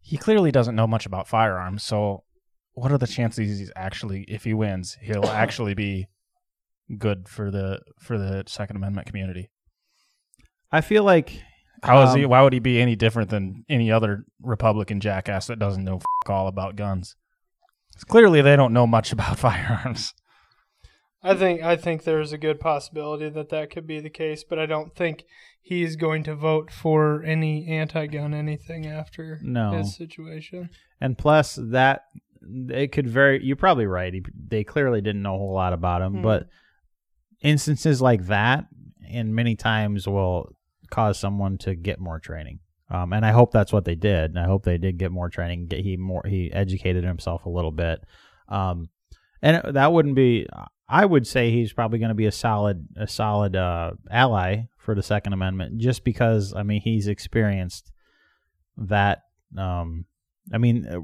[0.00, 1.82] he clearly doesn't know much about firearms.
[1.84, 2.24] So,
[2.72, 6.06] what are the chances he's actually, if he wins, he'll actually be
[6.98, 9.50] good for the for the Second Amendment community?
[10.72, 11.42] I feel like
[11.82, 12.24] How is he?
[12.24, 15.96] Um, Why would he be any different than any other Republican jackass that doesn't know
[15.96, 17.14] f- all about guns?
[18.08, 20.14] Clearly, they don't know much about firearms.
[21.22, 24.58] I think I think there's a good possibility that that could be the case, but
[24.58, 25.24] I don't think
[25.60, 29.70] he's going to vote for any anti-gun anything after No.
[29.72, 30.70] his situation.
[31.00, 32.06] And plus that
[32.42, 34.12] it could very you're probably right.
[34.12, 36.22] He, they clearly didn't know a whole lot about him, Hmm.
[36.22, 36.48] but
[37.40, 38.66] instances like that
[39.08, 40.54] and many times will
[40.90, 42.58] cause someone to get more training.
[42.90, 44.30] Um, and I hope that's what they did.
[44.32, 45.66] And I hope they did get more training.
[45.66, 48.02] Get he more he educated himself a little bit.
[48.48, 48.90] Um,
[49.40, 50.46] and that wouldn't be.
[50.92, 54.94] I would say he's probably going to be a solid a solid uh, ally for
[54.94, 57.90] the Second Amendment, just because I mean he's experienced
[58.76, 59.22] that.
[59.56, 60.04] Um,
[60.52, 61.00] I mean, uh,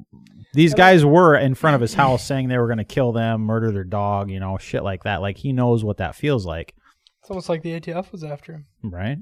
[0.53, 3.43] these guys were in front of his house saying they were going to kill them,
[3.43, 5.21] murder their dog, you know, shit like that.
[5.23, 6.75] Like he knows what that feels like,
[7.21, 8.67] It's almost like the ATF was after him.
[8.83, 9.19] right?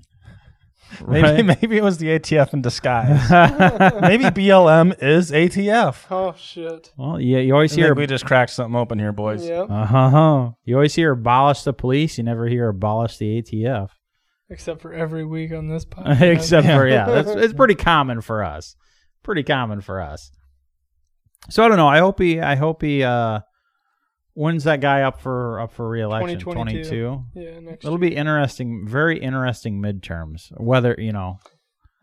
[1.07, 3.31] Maybe maybe it was the ATF in disguise.
[4.01, 6.05] maybe BLM is ATF.
[6.11, 6.93] Oh shit!
[6.97, 9.47] well, yeah, you always I hear we just cracked something open here, boys.
[9.47, 9.67] Yep.
[9.69, 10.51] Uh huh.
[10.65, 12.19] You always hear abolish the police.
[12.19, 13.91] You never hear abolish the ATF.
[14.49, 16.21] Except for every week on this podcast.
[16.21, 18.77] Except for yeah, that's it's pretty common for us.
[19.23, 20.31] Pretty common for us.
[21.51, 21.89] So I don't know.
[21.89, 22.41] I hope he.
[22.41, 23.03] I hope he.
[23.03, 23.41] uh
[24.37, 26.39] When's that guy up for up for reelection?
[26.39, 26.89] 2022.
[26.91, 27.25] 22?
[27.35, 27.87] yeah, next.
[27.87, 28.11] It'll year.
[28.11, 28.87] be interesting.
[28.87, 30.53] Very interesting midterms.
[30.61, 31.39] Whether you know.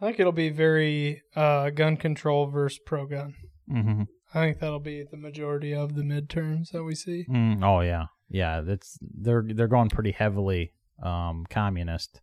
[0.02, 3.36] I think it'll be very uh, gun control versus pro gun.
[3.72, 4.02] Mm-hmm.
[4.34, 7.28] I think that'll be the majority of the midterms that we see.
[7.30, 8.62] Mm, oh yeah, yeah.
[8.62, 12.19] That's they're they're going pretty heavily um, communist.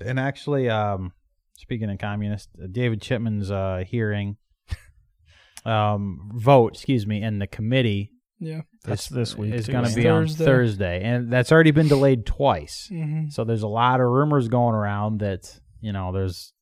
[0.00, 1.14] And actually, um,
[1.56, 4.36] speaking of communist, uh, David Chipman's uh, hearing
[5.64, 8.62] um, vote, excuse me, in the committee Yeah.
[8.84, 10.44] That's is- this week, is too, going to be Thursday.
[10.44, 12.88] on Thursday, and that's already been delayed twice.
[12.90, 16.52] hmm So there's a lot of rumors going around that you know there's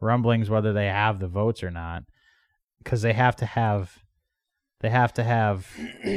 [0.00, 2.02] rumblings whether they have the votes or not
[2.78, 3.98] because they have to have
[4.80, 5.66] they have to have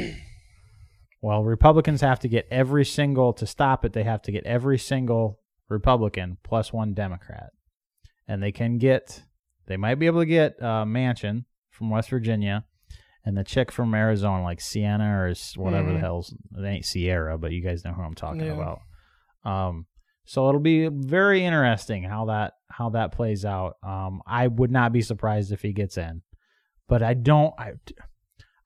[1.22, 3.92] Well, Republicans have to get every single to stop it.
[3.92, 7.50] They have to get every single Republican plus one Democrat,
[8.26, 9.22] and they can get.
[9.66, 12.64] They might be able to get uh, Manchin from West Virginia,
[13.24, 16.02] and the chick from Arizona, like Sienna or whatever the Mhm.
[16.02, 16.34] hell's.
[16.56, 18.52] It ain't Sierra, but you guys know who I'm talking Yeah.
[18.54, 18.80] about.
[19.44, 19.86] Um,
[20.24, 23.76] so it'll be very interesting how that how that plays out.
[23.82, 26.22] Um, I would not be surprised if he gets in,
[26.88, 27.52] but I don't.
[27.58, 27.72] I,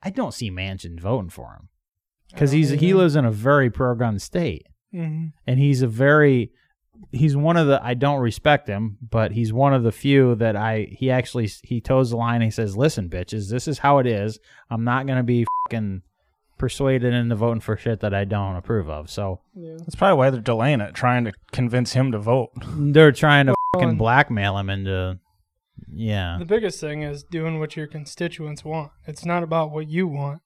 [0.03, 1.69] I don't see Manchin voting for him
[2.29, 6.53] because he's he lives in a very pro gun state, hmm and he's a very
[7.13, 10.57] he's one of the I don't respect him, but he's one of the few that
[10.57, 12.41] I he actually he toes the line.
[12.41, 14.39] He says, "Listen, bitches, this is how it is.
[14.71, 16.03] I'm not gonna be fucking
[16.59, 19.77] persuaded into voting for shit that I don't approve of." So Yeah.
[19.79, 22.51] That's probably why they're delaying it, trying to convince him to vote.
[22.77, 25.19] they're trying to fucking blackmail him into
[25.93, 26.37] yeah.
[26.39, 28.93] The biggest thing is doing what your constituents want.
[29.07, 30.41] It's not about what you want.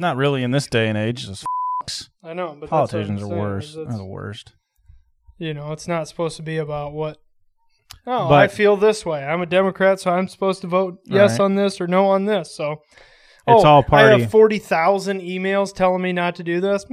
[0.00, 1.26] Not really in this day and age.
[1.26, 1.44] Just
[1.82, 2.10] f***s.
[2.22, 3.66] I know, but Politicians that's are what I'm saying, worse.
[3.68, 4.54] is They're the worst.
[5.44, 7.18] You know, it's not supposed to be about what.
[8.06, 9.22] Oh, But- I feel this way.
[9.24, 11.44] I'm a Democrat, so I'm supposed to vote yes Right.
[11.44, 12.54] on this or no on this.
[12.56, 12.72] So
[13.46, 14.22] It's oh, all I party.
[14.22, 16.86] have forty thousand emails telling me not to do this.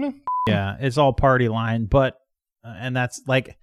[0.48, 2.16] Yeah, it's all party line, but
[2.66, 3.56] uh, and that's like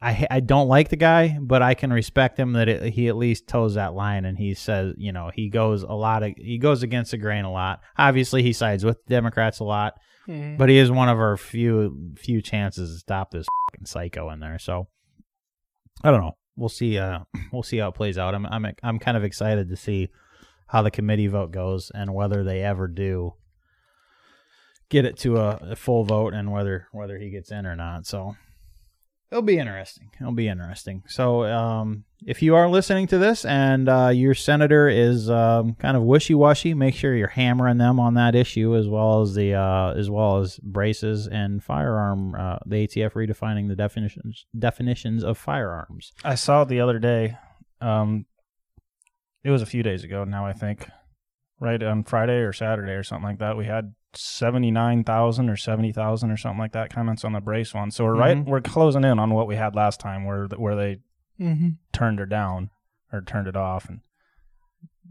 [0.00, 3.16] I I don't like the guy, but I can respect him that it, he at
[3.16, 6.58] least toes that line and he says, you know, he goes a lot of he
[6.58, 7.80] goes against the grain a lot.
[7.98, 9.94] Obviously, he sides with Democrats a lot,
[10.56, 13.46] But he is one of our few few chances to stop this
[13.84, 14.58] psycho in there.
[14.58, 14.88] So
[16.04, 16.36] I don't know.
[16.56, 16.98] We'll see.
[16.98, 17.20] Uh,
[17.52, 18.34] we'll see how it plays out.
[18.34, 20.10] I'm I'm I'm kind of excited to see
[20.68, 23.34] how the committee vote goes and whether they ever do
[24.88, 28.06] get it to a, a full vote and whether whether he gets in or not.
[28.06, 28.36] So
[29.32, 30.10] it'll be interesting.
[30.20, 31.02] It'll be interesting.
[31.08, 35.96] So um, if you are listening to this and uh, your senator is um, kind
[35.96, 39.54] of wishy washy, make sure you're hammering them on that issue as well as the
[39.54, 42.34] uh, as well as braces and firearm.
[42.34, 46.12] Uh, the ATF redefining the definitions definitions of firearms.
[46.22, 47.38] I saw it the other day.
[47.80, 48.26] Um,
[49.42, 50.88] it was a few days ago now, I think.
[51.58, 53.56] Right on Friday or Saturday or something like that.
[53.56, 57.40] We had seventy nine thousand or seventy thousand or something like that comments on the
[57.40, 57.90] brace one.
[57.90, 58.36] So we're right.
[58.36, 58.44] Mhm.
[58.46, 60.98] We're closing in on what we had last time, where where they
[61.40, 61.76] Mhm.
[61.92, 62.70] turned her down
[63.12, 63.88] or turned it off.
[63.88, 64.00] And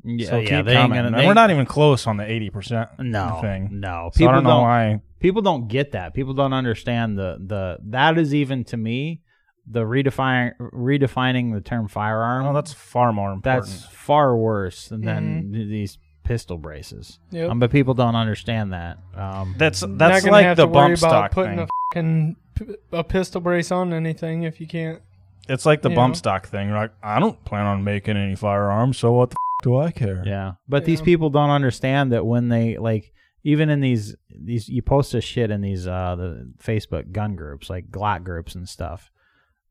[0.04, 1.12] Yeah, so yeah, they ain't gonna.
[1.12, 3.70] They- we're not even close on the eighty percent no thing.
[3.80, 5.02] No, So I don't know why.
[5.20, 6.14] people don't get that.
[6.14, 9.22] People don't understand the the that is even to me
[9.68, 12.46] the redefining redefining the term firearm.
[12.46, 13.66] Well, that's far more important.
[13.68, 16.00] that's far worse than, than these
[16.32, 17.20] pistol braces.
[17.32, 17.50] Yep.
[17.52, 18.98] Um, but people don't understand that.
[19.16, 21.68] Um, that's that's gonna like have the to worry bump about stock putting thing.
[21.68, 25.02] a fucking p- a pistol brace on anything if you can't.
[25.50, 26.18] It's like the you bump know.
[26.18, 26.70] stock thing.
[26.70, 29.92] You're like, I don't plan on making any firearms, so what the f- do I
[29.92, 30.24] care?
[30.26, 33.12] yeah, but these people don't understand that when they like
[33.44, 37.70] even in these these you post this shit in these uh the Facebook gun groups
[37.70, 39.12] like Glock groups and stuff.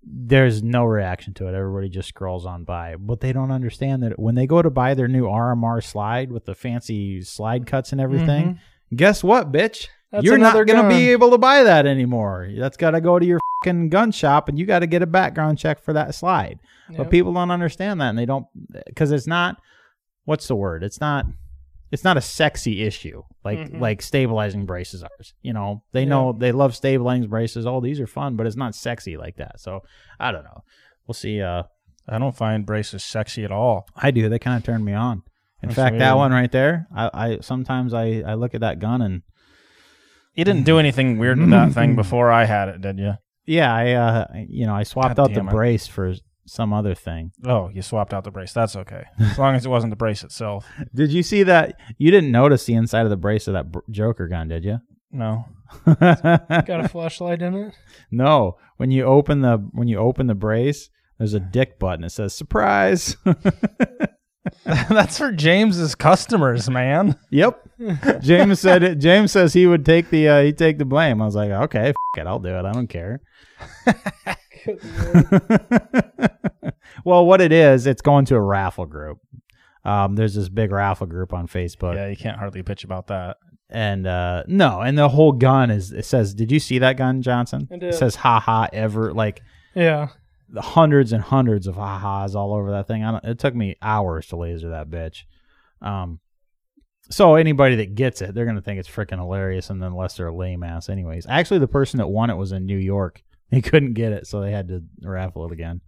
[0.03, 1.55] There's no reaction to it.
[1.55, 2.97] Everybody just scrolls on by.
[2.97, 6.47] But they don't understand that when they go to buy their new RMR slide with
[6.47, 8.97] the fancy slide cuts and everything, mm-hmm.
[8.97, 9.89] guess what, bitch?
[10.11, 12.49] That's You're not going to be able to buy that anymore.
[12.57, 15.07] That's got to go to your fucking gun shop and you got to get a
[15.07, 16.59] background check for that slide.
[16.97, 18.47] But people don't understand that and they don't
[18.97, 19.61] cuz it's not
[20.25, 20.83] what's the word?
[20.83, 21.27] It's not
[21.90, 23.81] it's not a sexy issue like Mhm.
[23.81, 25.11] like stabilizing braces are.
[25.42, 26.09] You know, they Yeah.
[26.09, 27.66] know they love stabilizing braces.
[27.66, 29.59] Oh, these are fun, but it's not sexy like that.
[29.61, 29.83] So,
[30.18, 30.62] I don't know.
[31.07, 31.64] We'll see uh
[32.09, 33.87] I don't find braces sexy at all.
[33.96, 34.29] I do.
[34.29, 35.22] They kind of turn me on.
[35.62, 38.79] In That's fact, that one right there, I, I sometimes I I look at that
[38.79, 39.22] gun and
[40.35, 43.14] You didn't do anything weird to that thing before I had it, did you?
[43.46, 45.50] yeah, I uh you know, I swapped God out the it.
[45.50, 46.14] brace for
[46.51, 47.33] some other thing.
[47.47, 48.53] Oh, you swapped out the brace.
[48.53, 50.67] That's okay, as long as it wasn't the brace itself.
[50.95, 51.77] Did you see that?
[51.99, 54.79] You didn't notice the inside of the brace of that br- Joker gun, did you?
[55.13, 55.45] No,
[55.87, 57.75] got a flashlight in it.
[58.11, 58.57] no.
[58.77, 62.05] When you open the when you open the brace, there's a dick button.
[62.05, 63.17] It says surprise.
[64.65, 67.17] that's for James's customers, man.
[67.31, 67.61] yep.
[68.21, 68.95] James said it.
[68.97, 71.21] James says he would take the uh, he'd take the blame.
[71.21, 72.65] I was like, okay, f- it, I'll do it.
[72.65, 73.21] I don't care.
[77.05, 79.20] Well, what it is, it's going to a raffle group.
[79.85, 83.38] Um, there's this big raffle group on Facebook, yeah, you can't hardly pitch about that.
[83.70, 85.92] and uh, no, and the whole gun is.
[85.92, 89.42] It says, "Did you see that gun, Johnson?" I It says, "Ha ha." Ever like
[89.75, 90.09] yeah.
[90.49, 93.05] the hundreds and hundreds of ha-has all over that thing.
[93.05, 95.23] I don't, it took me hours to laser that bitch.
[95.81, 96.20] Um,
[97.09, 100.29] so anybody that gets it, they're gonna think it's freaking hilarious, and then unless they're
[100.29, 101.27] a lame ass, anyways.
[101.27, 103.23] Actually, the person that won it was in New York.
[103.51, 105.81] He couldn't get it, so they had to raffle it again.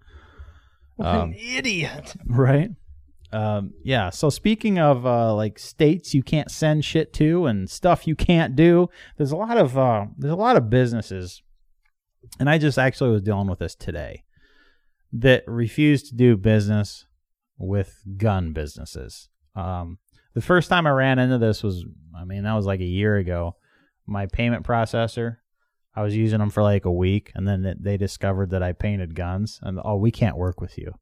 [0.96, 2.14] What Um, an idiot.
[2.27, 2.70] Right.
[3.33, 4.11] um, yeah.
[4.11, 8.57] So speaking of uh, like states you can't send shit to and stuff you can't
[8.57, 11.42] do, there's a lot of uh, there's a lot of businesses,
[12.38, 14.25] and I just actually was dealing with this today
[15.12, 17.07] that refuse to do business
[17.59, 19.29] with gun businesses.
[19.55, 19.98] Um,
[20.35, 21.85] the first time I ran into this was,
[22.16, 23.57] I mean, that was like a year ago.
[24.07, 25.37] My payment processor,
[25.94, 29.14] I was using them for like a week, and then they discovered that I painted
[29.14, 30.94] guns, and oh, we can't work with you.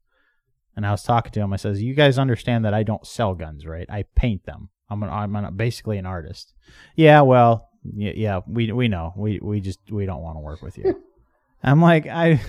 [0.75, 1.53] And I was talking to him.
[1.53, 3.89] I says, "You guys understand that I don't sell guns, right?
[3.89, 4.69] I paint them.
[4.89, 6.53] I'm an, I'm an, basically an artist."
[6.95, 9.13] Yeah, well, yeah, yeah, we we know.
[9.15, 11.01] We we just we don't want to work with you.
[11.63, 12.41] I'm like, I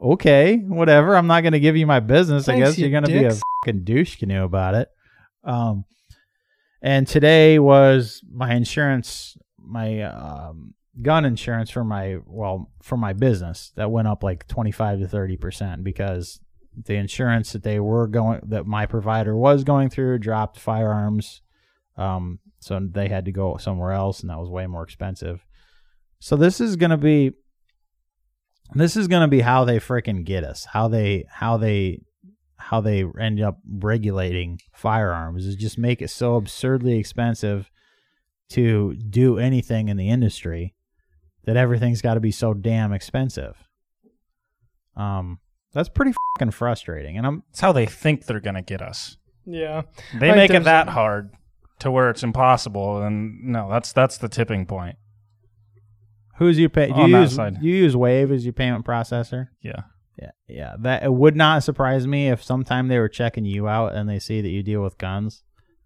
[0.00, 1.16] okay, whatever.
[1.16, 2.48] I'm not going to give you my business.
[2.48, 4.88] I guess you you're going to be a fucking douche canoe about it.
[5.44, 5.84] Um,
[6.82, 13.72] and today was my insurance, my um, gun insurance for my well for my business
[13.76, 16.40] that went up like 25 to 30 percent because
[16.84, 21.42] the insurance that they were going that my provider was going through dropped firearms
[21.96, 25.44] um so they had to go somewhere else and that was way more expensive.
[26.20, 27.32] So this is going to be
[28.74, 32.02] this is going to be how they freaking get us how they how they
[32.56, 37.70] how they end up regulating firearms is just make it so absurdly expensive
[38.50, 40.74] to do anything in the industry
[41.44, 43.56] that everything's got to be so damn expensive
[44.96, 45.38] um
[45.72, 49.16] that's pretty fucking frustrating and i'm It's how they think they're gonna get us.
[49.46, 49.82] Yeah.
[50.18, 51.30] They Like make it that hard
[51.78, 54.96] to where it's impossible, and no, that's that's the tipping point.
[56.36, 57.58] who's you pay do On you that use side.
[57.62, 59.82] you use wave as your payment processor Yeah,
[60.18, 60.74] Yeah, yeah.
[60.78, 64.18] That it would not surprise me if sometime they were checking you out and they
[64.18, 65.42] see that you deal with guns,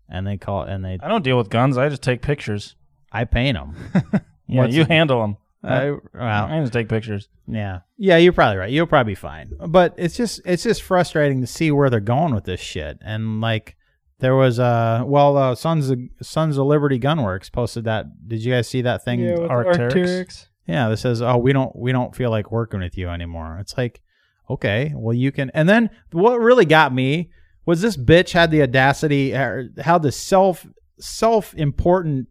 [0.08, 1.76] and they call and they I don't deal with guns.
[1.78, 2.74] I just take pictures.
[3.12, 3.76] I paint them.
[4.46, 5.36] Yeah, What's you handle them.
[5.66, 6.00] I, well,
[6.44, 7.28] I just take pictures.
[7.46, 8.16] yeah, yeah.
[8.16, 8.70] You're probably right.
[8.70, 9.52] You'll probably be fine.
[9.66, 12.98] But it's just it's just frustrating to see where they're going with this shit.
[13.00, 13.76] And like
[14.18, 18.28] there was uh well uh, Sons of Sons of Liberty Gunworks posted that.
[18.28, 19.20] Did you guys see that thing?
[19.20, 19.92] Yeah, with Arc'teryx?
[19.92, 20.46] Arc'teryx.
[20.66, 23.76] Yeah, that says, "Oh, we don't we don't feel like working with you anymore." It's
[23.76, 24.00] like,
[24.48, 25.50] okay, well you can.
[25.50, 27.30] And then what really got me
[27.66, 30.66] was this bitch had the audacity, er, had the self
[30.98, 32.28] self important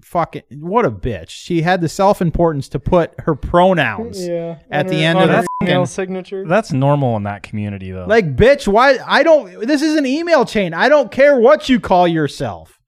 [0.00, 1.30] fucking what a bitch.
[1.30, 4.26] She had the self importance to put her pronouns.
[4.26, 4.58] Yeah.
[4.70, 6.46] At the her- end of her the email signature.
[6.46, 8.06] That's normal in that community, though.
[8.06, 8.98] Like, bitch, why?
[9.06, 9.66] I don't.
[9.66, 10.74] This is an email chain.
[10.74, 12.78] I don't care what you call yourself.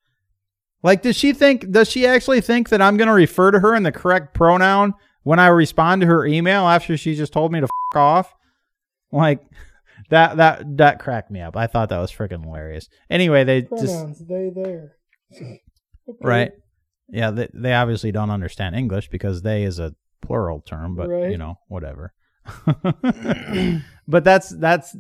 [0.83, 1.71] Like, does she think?
[1.71, 4.95] Does she actually think that I'm going to refer to her in the correct pronoun
[5.23, 8.35] when I respond to her email after she just told me to f off?
[9.11, 9.40] Like,
[10.11, 11.57] that that that cracked me up.
[11.57, 12.88] I thought that was freaking hilarious.
[13.09, 14.97] Anyway, they just Pronouns, they, there.
[16.07, 16.19] Okay.
[16.21, 16.53] right.
[17.09, 21.38] Yeah, they they obviously don't understand English because they is a plural term, but you
[21.38, 22.12] know, whatever.
[24.09, 24.97] but that's that's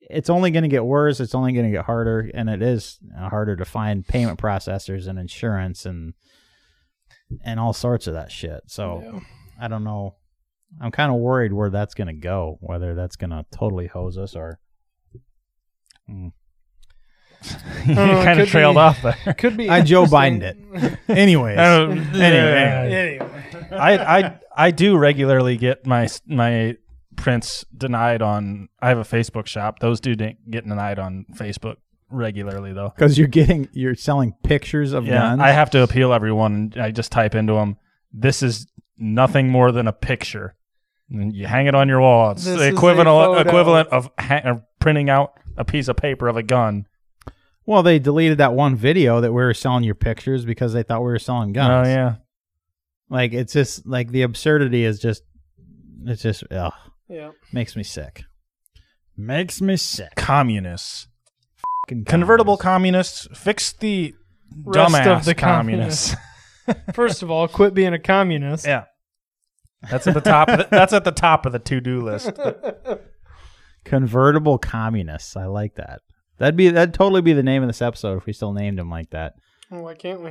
[0.00, 1.20] it's only going to get worse.
[1.20, 5.18] It's only going to get harder, and it is harder to find payment processors and
[5.18, 6.14] insurance and
[7.44, 8.62] and all sorts of that shit.
[8.66, 9.20] So Yeah.
[9.60, 10.16] I don't know.
[10.80, 12.58] I'm kind of worried where that's going to go.
[12.60, 14.60] Whether that's going to totally hose us or
[16.08, 16.32] mm.
[17.86, 19.34] you oh, know, kind of could trailed be- off there.
[19.34, 19.68] Could be.
[19.68, 20.40] I Joe interesting.
[20.40, 20.42] Bidened
[20.82, 20.98] it.
[21.08, 23.18] Anyways, Oh, anyway.
[23.20, 23.30] Anyway.
[23.70, 26.76] I, I I do regularly get my my
[27.16, 28.68] prints denied on.
[28.80, 29.78] I have a Facebook shop.
[29.80, 31.76] Those do de- get denied on Facebook
[32.10, 32.92] regularly, though.
[32.94, 35.40] because you're getting you're selling pictures of Yeah, guns.
[35.40, 36.72] I have to appeal everyone.
[36.80, 37.76] I just type into them.
[38.12, 40.54] This is nothing more than a picture.
[41.10, 42.32] And you hang it on your wall.
[42.32, 46.36] It's This the equivalent equivalent of, ha- of printing out a piece of paper of
[46.36, 46.86] a gun.
[47.68, 51.00] Well, they deleted that one video that we were selling your pictures because they thought
[51.00, 51.86] we were selling oh, guns.
[51.86, 52.14] Oh yeah.
[53.10, 55.22] Like it's just like the absurdity is just
[56.06, 56.72] it's just ugh,
[57.10, 57.32] Yeah.
[57.52, 58.22] makes me sick.
[59.18, 60.14] Makes me sick.
[60.16, 61.08] Communists.
[61.84, 63.26] Fucking Convertible communists.
[63.26, 63.44] communists.
[63.44, 64.14] Fix the
[64.64, 66.16] Rest dumbass of the communists.
[66.94, 68.66] First of all, quit being a communist.
[68.66, 68.84] yeah.
[69.90, 70.48] That's at the top.
[70.48, 72.32] Of the, that's at the top of the to-do list.
[73.84, 75.36] convertible communists.
[75.36, 76.00] I like that.
[76.38, 78.90] That'd be that'd totally be the name of this episode if we still named him
[78.90, 79.34] like that.
[79.70, 80.30] Oh, Why can't we?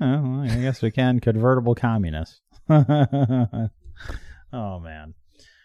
[0.00, 1.20] Oh, well, I guess we can.
[1.20, 2.40] Convertible communist.
[2.70, 3.68] oh
[4.80, 5.14] man.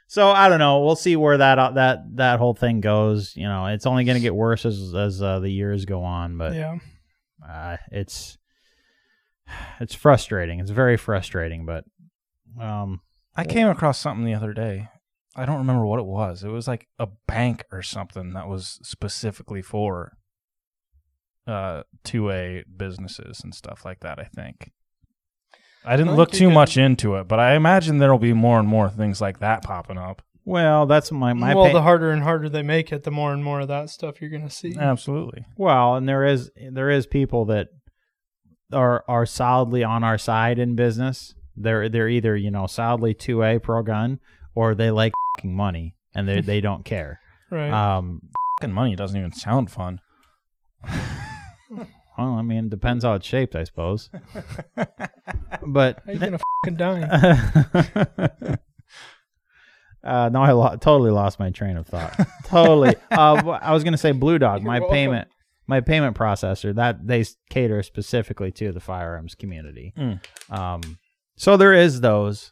[0.07, 0.82] So I don't know.
[0.84, 3.34] We'll see where that uh, that that whole thing goes.
[3.36, 6.38] You know, it's only going to get worse as as uh, the years go on.
[6.38, 6.78] But Yeah.
[7.47, 8.38] uh, it's
[9.80, 10.60] it's frustrating.
[10.60, 11.66] It's very frustrating.
[11.66, 11.84] But
[12.60, 13.01] um,
[13.36, 14.88] I came across something the other day.
[15.39, 16.43] I don't remember what it was.
[16.43, 20.13] It was like a bank or something that was specifically for
[21.47, 24.71] uh two A businesses and stuff like that, I think.
[25.85, 28.33] I didn't I look think too it- much into it, but I imagine there'll be
[28.33, 30.21] more and more things like that popping up.
[30.45, 33.33] Well, that's my my well, pa- the harder and harder they make it, the more
[33.33, 34.75] and more of that stuff you're gonna see.
[34.77, 35.45] Absolutely.
[35.57, 37.67] well, and there is there is people that
[38.73, 41.33] are are solidly on our side in business.
[41.55, 44.19] They're they're either you know solidly two A pro gun
[44.55, 47.19] or they like fing money and they they don't care.
[47.51, 47.71] Right.
[47.71, 48.21] Um,
[48.61, 50.01] Fucking money doesn't even sound fun.
[50.87, 51.87] well,
[52.19, 54.11] I mean, it depends how it's shaped, I suppose.
[55.65, 58.57] but How you gonna fucking die?
[60.03, 62.15] uh, no, I lo- totally lost my train of thought.
[62.45, 62.95] totally.
[63.11, 64.93] Uh, I was going to say Blue Dog, You're my welcome.
[64.93, 65.27] payment,
[65.67, 66.73] my payment processor.
[66.75, 69.93] That they cater specifically to the firearms community.
[69.97, 70.19] Mm.
[70.49, 70.99] Um,
[71.35, 72.51] so there is those,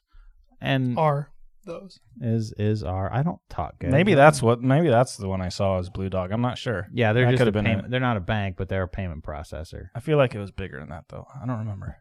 [0.59, 1.29] and Are
[1.68, 1.99] those?
[2.22, 3.13] is is our.
[3.13, 3.91] I don't talk good.
[3.91, 4.61] Maybe that's what.
[4.63, 6.32] Maybe that's the one I saw as Blue Dog.
[6.32, 6.88] I'm not sure.
[6.91, 7.88] Yeah, they're that just a could've been payment.
[7.88, 7.91] it.
[7.91, 9.89] They're not a bank, but they're a payment processor.
[9.93, 11.28] I feel like it was bigger than that though.
[11.39, 11.97] I don't remember.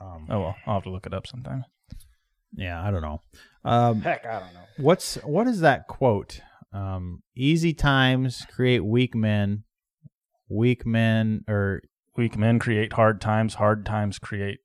[0.00, 1.64] Um, Oh well, I'll have to look it up sometime.
[2.54, 3.22] yeah, I don't know.
[3.64, 4.60] Um, Heck, I don't know.
[4.78, 6.40] What's what is that quote?
[6.72, 9.64] Um, easy times create weak men.
[10.48, 11.82] Weak men, or
[12.16, 13.54] Weak men create hard times.
[13.54, 14.58] Hard times create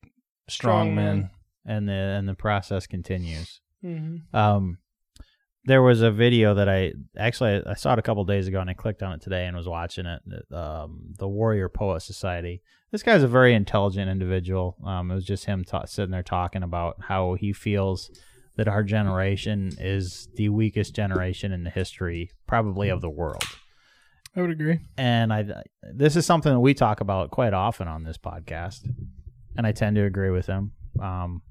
[0.50, 1.20] strong, Strong men.
[1.20, 1.30] men.
[1.66, 3.62] and the and the process continues.
[3.88, 4.36] Mm-hmm.
[4.36, 4.78] Um,
[5.66, 8.70] there was a video that I actually I saw it a couple days ago, and
[8.70, 10.22] I clicked on it today and was watching it.
[10.54, 12.62] Um, the Warrior Poet Society.
[12.92, 14.78] This guy's a very intelligent individual.
[14.86, 18.10] Um, it was just him ta- sitting there talking about how he feels
[18.56, 23.44] that our generation is the weakest generation in the history, probably of the world.
[24.36, 24.80] I would agree.
[24.98, 28.88] and I this is something that we talk about quite often on this podcast,
[29.58, 30.72] and I tend to agree with him
[31.02, 31.42] um,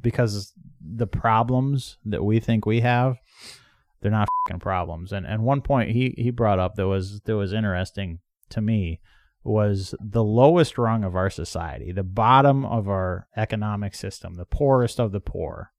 [0.00, 3.18] because the problems that we think we have,
[4.00, 5.12] they're not fucking problems.
[5.12, 8.20] And and one point he he brought up that was that was interesting
[8.50, 9.00] to me
[9.42, 15.00] was the lowest rung of our society, the bottom of our economic system, the poorest
[15.00, 15.72] of the poor,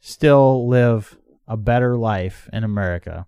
[0.00, 3.26] still live a better life in America.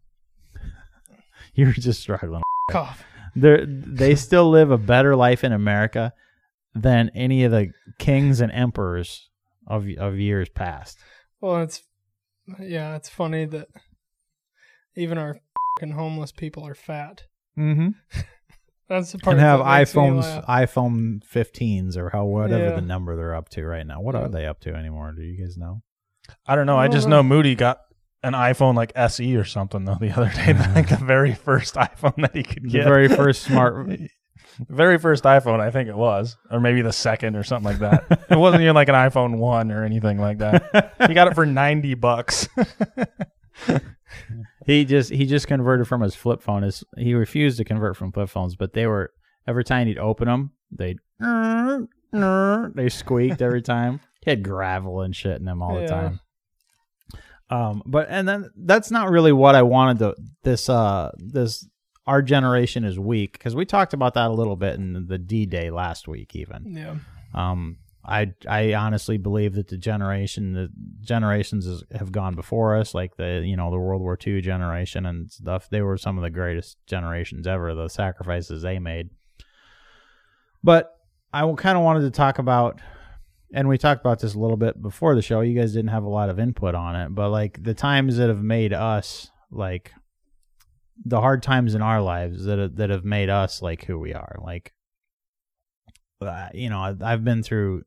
[1.55, 3.05] You're just struggling Cough.
[3.37, 6.13] they they still live a better life in America
[6.75, 9.30] than any of the kings and emperors
[9.71, 10.99] of of years past.
[11.41, 11.83] Well, it's
[12.59, 13.69] yeah, it's funny that
[14.97, 15.39] even our
[15.79, 17.23] fucking homeless people are fat.
[17.59, 17.91] Mm-hmm.
[18.89, 22.75] That's the part And have that makes me iPhones, iPhone 15s or how whatever Yeah.
[22.75, 24.01] the number they're up to right now.
[24.01, 24.23] What Yeah.
[24.23, 25.13] are they up to anymore?
[25.17, 25.83] Do you guys know?
[26.45, 26.77] I don't know.
[26.77, 27.19] I I don't just know.
[27.19, 27.79] know Moody got
[28.25, 30.53] an iPhone like SE or something though the other day.
[30.75, 32.79] like the very first iPhone that he could get.
[32.85, 33.89] The very first smart.
[34.69, 38.27] very first iPhone, I think it was, or maybe the second or something like that.
[38.31, 40.95] it wasn't even like an iPhone one or anything like that.
[41.07, 42.49] He got it for ninety bucks.
[44.67, 46.63] he just he just converted from his flip phone.
[46.63, 49.13] His, he refused to convert from flip phones, but they were
[49.47, 50.99] every time he'd open them, they'd
[52.75, 54.01] they squeaked every time.
[54.23, 56.21] He had gravel and shit in them all the time.
[57.51, 61.67] Um, but and then that's not really what I wanted to this uh this
[62.07, 65.47] our generation is weak because we talked about that a little bit in the D
[65.47, 66.75] Day last week even.
[66.77, 66.97] Yeah.
[67.35, 70.71] Um, I I honestly believe that the generation the
[71.03, 75.05] generations is, have gone before us, like the you know the World War II generation
[75.05, 75.69] and stuff.
[75.69, 77.75] They were some of the greatest generations ever.
[77.75, 79.11] The sacrifices they made.
[80.63, 80.95] But
[81.33, 82.81] I kind of wanted to talk about,
[83.53, 85.43] and we talked about this a little bit before the show.
[85.43, 88.29] You guys didn't have a lot of input on it, but like the times that
[88.29, 89.93] have made us like
[91.05, 94.37] the hard times in our lives that that have made us like who we are,
[94.43, 94.73] like
[96.21, 97.83] uh, you know, I've, I've been through.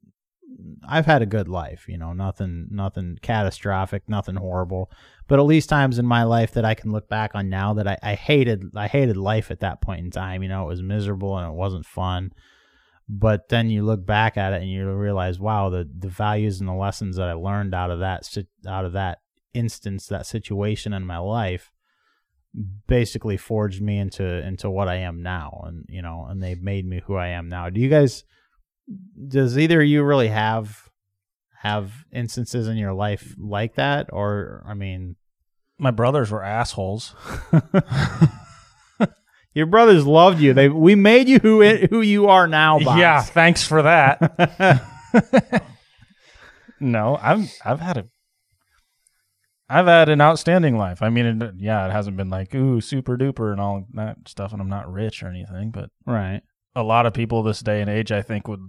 [0.88, 4.92] I've had a good life, you know, nothing, nothing catastrophic, nothing horrible,
[5.28, 7.88] but at least times in my life that I can look back on now that
[7.88, 10.44] I, I hated, I hated life at that point in time.
[10.44, 12.34] You know, it was miserable and it wasn't fun.
[13.10, 16.70] But then you look back at it and you realize, wow, the the values and
[16.70, 18.30] the lessons that I learned out of that,
[18.68, 19.20] out of that
[19.54, 21.73] instance, that situation in my life,
[22.88, 26.86] basically forged me into into what I am now, and you know, and they've made
[26.86, 27.70] me who I am now.
[27.70, 28.24] Do you guys?
[29.28, 30.90] Does either of you really have
[31.62, 35.16] have instances in your life like that, or I mean,
[35.80, 37.16] My brothers were assholes.
[39.54, 40.54] your brothers loved you.
[40.54, 42.80] They we made you who who you are now.
[42.80, 43.00] Box.
[43.00, 44.84] Yeah, thanks for that.
[46.80, 48.06] no, I've I've had a
[49.74, 51.02] I've had an outstanding life.
[51.02, 54.54] I mean, it, yeah, it hasn't been like ooh super duper and all that stuff,
[54.54, 55.72] and I'm not rich or anything.
[55.72, 56.42] But right.
[56.76, 58.62] a lot of people this day and age, I think, would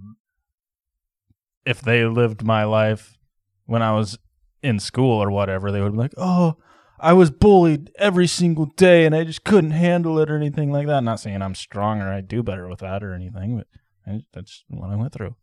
[1.65, 3.17] if they lived my life
[3.65, 4.17] when I was
[4.61, 6.57] in school or whatever, they would be like, oh.
[6.97, 10.87] I was bullied every single day and I just couldn't handle it or anything like
[10.87, 11.03] that.
[11.03, 13.67] not saying I'm strong or I do better with that or anything, but
[14.07, 15.35] I, that's what I went through.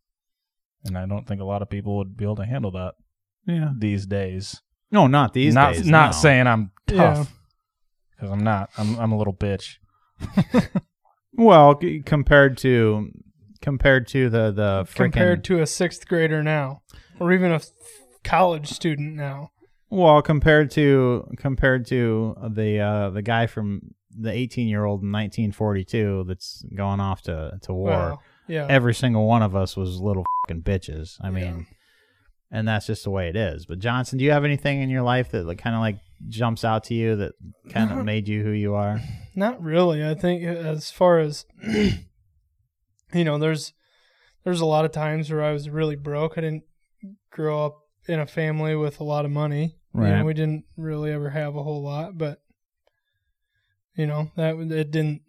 [0.86, 2.94] And I don't think a lot of people would be able to handle that
[3.46, 3.72] Yeah.
[3.76, 4.62] these days.
[4.92, 5.86] No, not these not days.
[5.86, 6.12] not no.
[6.12, 7.32] saying I'm tough
[8.14, 8.70] because I'm not.
[8.78, 9.78] I'm I'm a little bitch.
[11.34, 13.10] Well, c- compared to
[13.62, 16.82] compared to the the freaking compared to a sixth grader now,
[17.18, 17.70] or even a f-
[18.22, 19.50] college student now.
[19.88, 25.10] well compared to compared to the uh the guy from the 18 year old in
[25.10, 27.88] 1942 that's going off to to war.
[27.90, 28.66] Well, yeah.
[28.68, 31.16] Every single one of us was little fucking bitches.
[31.22, 31.52] I Yeah.
[32.52, 33.66] And that's just the way it is.
[33.66, 35.98] But Johnson, do you have anything in your life that like kind of like
[36.28, 37.32] jumps out to you that
[37.70, 39.00] kind of made you who you are?
[39.34, 40.06] Not really.
[40.06, 41.46] I think uh, as far as
[43.12, 43.72] you know, there's
[44.44, 46.36] there's a lot of times where I was really broke.
[46.36, 46.64] I didn't
[47.30, 49.76] grow up in a family with a lot of money.
[49.94, 50.24] You know, Right.
[50.24, 52.40] we didn't really ever have a whole lot, but
[53.96, 55.20] you know that it didn't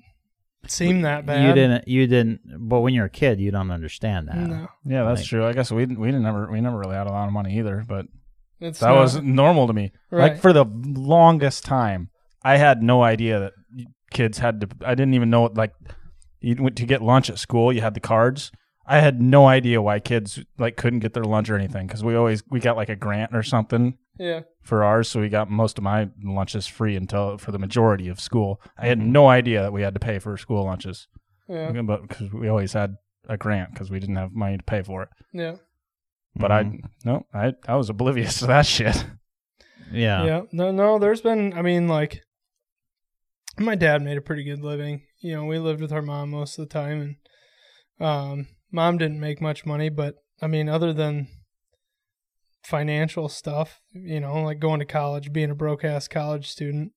[0.67, 1.45] seem that bad.
[1.47, 1.87] You didn't.
[1.87, 2.41] You didn't.
[2.69, 4.35] But when you're a kid, you don't understand that.
[4.37, 5.45] No, Yeah, that's Like- true.
[5.45, 7.57] I guess we didn't, we didn't never we never really had a lot of money
[7.59, 8.05] either, but
[8.59, 9.91] it's that not- was normal to me.
[10.11, 10.31] right.
[10.33, 12.09] Like for the longest time,
[12.43, 13.53] I had no idea that
[14.11, 14.67] kids had to.
[14.85, 15.73] I didn't even know like
[16.41, 17.71] you went to get lunch at school.
[17.73, 18.51] You had the cards.
[18.85, 22.15] I had no idea why kids like couldn't get their lunch or anything because we
[22.15, 24.41] always we got like a grant or something yeah.
[24.61, 28.19] for ours, so we got most of my lunches free until for the majority of
[28.19, 28.61] school.
[28.77, 29.07] I had Mhm.
[29.07, 31.07] no idea that we had to pay for school lunches,
[31.49, 32.95] Yeah, but because we always had
[33.27, 35.09] a grant because we didn't have money to pay for it.
[35.33, 35.55] yeah,
[36.35, 36.83] But Mhm.
[36.85, 39.05] I no, I I was oblivious to that shit.
[39.91, 40.25] yeah.
[40.25, 40.41] yeah.
[40.51, 40.99] No, no.
[40.99, 41.53] There's been.
[41.53, 42.21] I mean, like,
[43.59, 45.01] my dad made a pretty good living.
[45.19, 47.17] You know, we lived with our mom most of the time,
[47.99, 51.27] and um, mom didn't make much money, but I mean, other than
[52.63, 56.93] financial stuff, you know, like going to college, being a broke ass college student.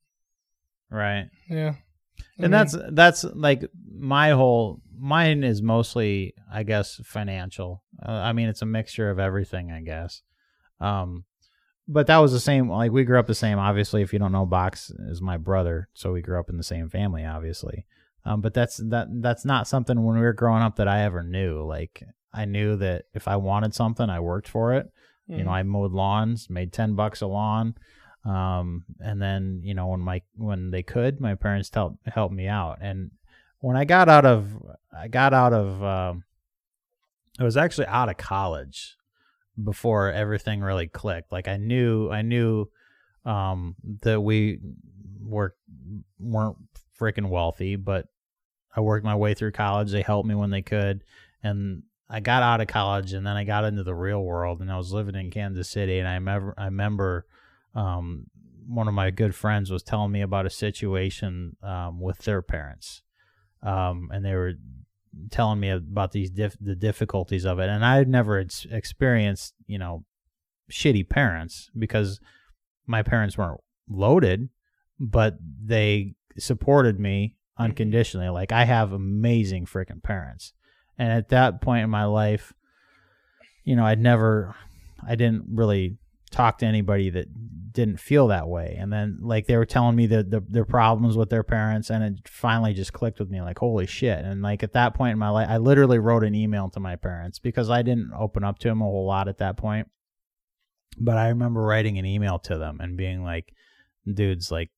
[0.91, 1.29] Right.
[1.49, 1.75] Yeah.
[2.19, 3.65] I and mean, that's that's like
[3.99, 9.19] my whole mine is mostly i guess financial uh, i mean it's a mixture of
[9.19, 10.23] everything i guess
[10.81, 11.25] um
[11.89, 14.33] but that was the same like we grew up the same obviously if you don't
[14.33, 17.87] know box is my brother so we grew up in the same family obviously
[18.25, 21.23] um but that's that that's not something when we were growing up that i ever
[21.23, 22.03] knew like
[22.33, 24.91] i knew that if i wanted something i worked for it
[25.29, 25.55] you know mhm.
[25.55, 27.75] i mowed lawns made 10 bucks a lawn
[28.27, 32.49] um and then you know when my when they could my parents helped helped me
[32.49, 32.79] out.
[32.81, 33.13] And
[33.61, 34.51] when i got out of
[34.93, 36.25] i got out of um
[37.39, 38.97] i was actually out of college
[39.63, 41.31] before everything really clicked.
[41.31, 42.67] Like i knew i knew
[43.25, 44.59] um that we
[45.21, 45.55] were
[46.19, 46.57] weren't
[46.99, 48.07] freaking wealthy but
[48.75, 49.93] i worked my way through college.
[49.93, 51.05] They helped me when they could
[51.45, 54.71] and I got out of college and then I got into the real world and
[54.71, 57.27] I was living in Kansas City and I remember I remember
[57.75, 58.27] um,
[58.69, 63.03] one of my good friends was telling me about a situation um, with their parents
[63.63, 64.53] um, and they were
[65.31, 69.55] telling me about these dif- the difficulties of it and I had never ex- experienced
[69.67, 70.05] you know
[70.71, 72.21] shitty parents because
[72.87, 74.49] my parents weren't loaded
[75.01, 80.53] but they supported me unconditionally like I have amazing freaking parents
[80.99, 82.53] and at that point in my life
[83.65, 84.55] you know i'd never
[85.07, 85.97] i didn't really
[86.31, 87.29] talk to anybody that
[87.73, 88.77] didn't feel that way.
[88.79, 92.03] And then like they were telling me that the, their problems with their parents and
[92.03, 94.25] it finally just clicked with me like holy shit.
[94.25, 96.97] And like at that point in my life i literally wrote an email to my
[96.97, 99.89] parents because i didn't open up to them a whole lot at that point.
[100.99, 103.53] But i remember writing an email to them and being like
[104.11, 104.71] dudes like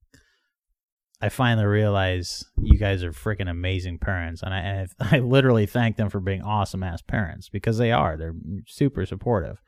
[1.21, 5.97] I finally realized you guys are freaking amazing parents, and I, and I literally thank
[5.97, 8.17] them for being awesome ass parents because they are.
[8.17, 8.35] They're
[8.67, 9.61] super supportive.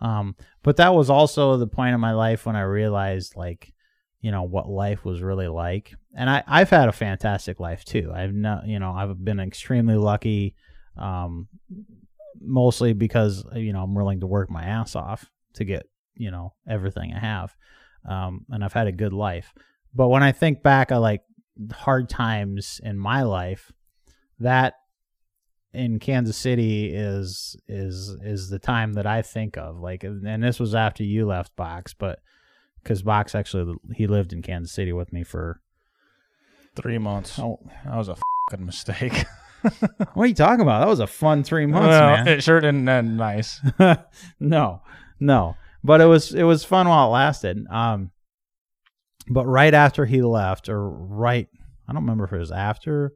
[0.00, 3.72] Um, but that was also the point of my life when I realized like,
[4.20, 5.94] you know, what life was really like.
[6.16, 8.12] And I I've had a fantastic life too.
[8.14, 10.54] I've not, you know, I've been extremely lucky,
[10.96, 11.48] um,
[12.40, 16.52] mostly because you know I'm willing to work my ass off to get you know
[16.68, 17.54] everything I have,
[18.08, 19.52] um, and I've had a good life.
[19.94, 21.22] But when I think back of like
[21.72, 23.72] hard times in my life,
[24.38, 24.74] that
[25.74, 29.78] in Kansas City is is is the time that I think of.
[29.78, 32.20] Like, and this was after you left Box, but
[32.82, 35.60] because Box actually he lived in Kansas City with me for.
[36.74, 37.38] Three months.
[37.38, 38.16] Oh, That was a
[38.48, 39.26] fucking mistake.
[39.60, 40.80] what are you talking about?
[40.80, 42.28] That was a fun three months, well, man.
[42.28, 43.60] it sure didn't end nice.
[44.40, 44.80] no,
[45.20, 47.66] no, but it was it was fun while it lasted.
[47.70, 48.10] Um,
[49.28, 51.48] but right after he left, or right,
[51.88, 53.14] I don't remember if it was after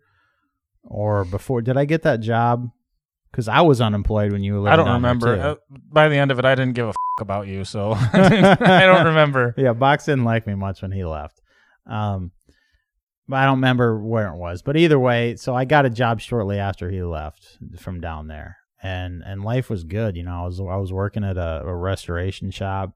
[0.82, 1.62] or before.
[1.62, 2.70] Did I get that job?
[3.30, 4.60] Because I was unemployed when you were.
[4.60, 5.34] Living I don't remember.
[5.36, 5.54] Uh,
[5.90, 9.06] by the end of it, I didn't give a f- about you, so I don't
[9.06, 9.54] remember.
[9.58, 11.40] yeah, Box didn't like me much when he left.
[11.86, 12.32] Um,
[13.28, 14.62] but I don't remember where it was.
[14.62, 18.56] But either way, so I got a job shortly after he left from down there,
[18.82, 20.16] and and life was good.
[20.16, 22.94] You know, I was I was working at a, a restoration shop.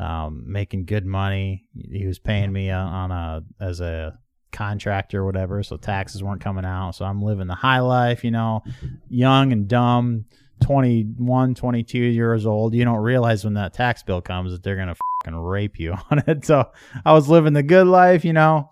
[0.00, 1.66] Um, making good money.
[1.74, 4.18] He was paying me uh, on a as a
[4.50, 6.92] contractor or whatever, so taxes weren't coming out.
[6.92, 8.62] So I'm living the high life, you know,
[9.08, 10.24] young and dumb,
[10.62, 12.74] 21, 22 years old.
[12.74, 16.24] You don't realize when that tax bill comes that they're gonna fucking rape you on
[16.26, 16.46] it.
[16.46, 16.70] So
[17.04, 18.70] I was living the good life, you know.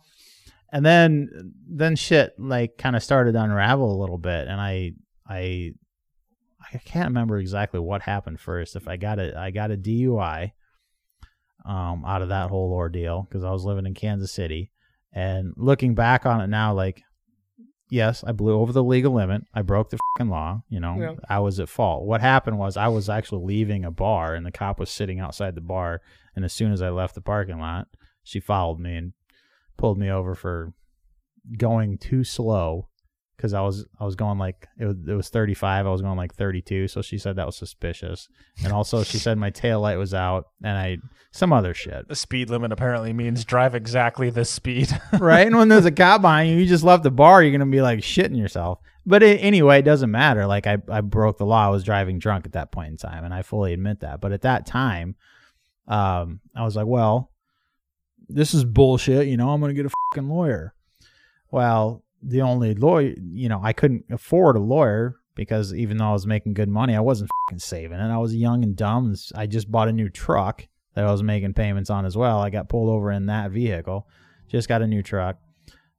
[0.73, 4.93] And then then shit like kind of started to unravel a little bit and I
[5.27, 5.73] I
[6.75, 8.77] I can't remember exactly what happened first.
[8.77, 10.53] If I got a I got a DUI
[11.69, 14.73] um, out of that whole ordeal because I was living in Kansas City,
[15.13, 17.03] and looking back on it now, like
[17.91, 19.43] yes, I blew over the legal limit.
[19.55, 20.63] I broke the fucking law.
[20.69, 21.15] You know, Yeah.
[21.29, 22.05] I was at fault.
[22.05, 25.55] What happened was I was actually leaving a bar, and the cop was sitting outside
[25.55, 26.01] the bar.
[26.35, 27.89] And as soon as I left the parking lot,
[28.23, 29.13] she followed me and
[29.77, 30.73] pulled me over for
[31.57, 32.88] going too slow
[33.39, 35.87] because I was I was going like it was, it was 35.
[35.87, 36.89] I was going like 32.
[36.89, 38.29] So she said that was suspicious,
[38.65, 40.99] and also she said my tail light was out, and I
[41.31, 42.09] some other shit.
[42.09, 44.91] The speed limit apparently means drive exactly this speed.
[45.21, 45.47] right?
[45.47, 47.81] And when there's a cop behind you, you just left the bar, you're gonna be
[47.81, 48.81] like shitting yourself.
[49.07, 50.47] But it, anyway, it doesn't matter.
[50.47, 51.67] Like I, I broke the law.
[51.67, 54.21] I was driving drunk at that point in time, and I fully admit that.
[54.21, 55.15] But at that time,
[55.87, 57.31] um, I was like, well,
[58.29, 59.29] this is bullshit.
[59.29, 60.75] You know, I'm gonna get a fucking lawyer.
[61.53, 66.13] Well, the only lawyer, you know, I couldn't afford a lawyer because even though I
[66.13, 68.11] was making good money, I wasn't saving it.
[68.11, 69.15] I was young and dumb.
[69.35, 72.41] I just bought a new truck that I was making payments on as well.
[72.41, 74.09] I got pulled over in that vehicle.
[74.49, 75.37] Just got a new truck.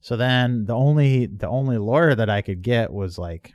[0.02, 3.54] So then the only the only lawyer that I could get was like,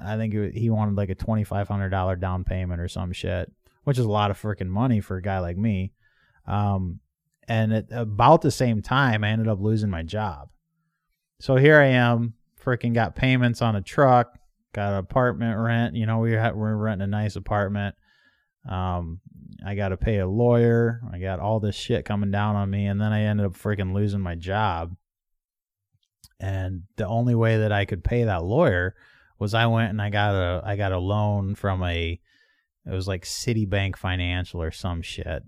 [0.00, 2.88] I think it, wa- he wanted like a twenty five hundred dollar down payment or
[2.88, 3.52] some shit,
[3.84, 5.92] which is a lot of freaking money for a guy like me.
[6.46, 7.00] Um,
[7.46, 10.48] and at about the same time, I ended up losing my job.
[11.40, 14.38] So here I am, freaking got payments on a truck,
[14.72, 15.94] got an apartment rent.
[15.94, 17.94] You know, we were, we're renting a nice apartment.
[18.68, 19.20] Um,
[19.64, 21.00] I got to pay a lawyer.
[21.12, 23.94] I got all this shit coming down on me, and then I ended up freaking
[23.94, 24.96] losing my job.
[26.40, 28.94] And the only way that I could pay that lawyer
[29.38, 32.20] was I went and I got a I got a loan from a
[32.86, 35.42] it was like Citibank Financial or some shit.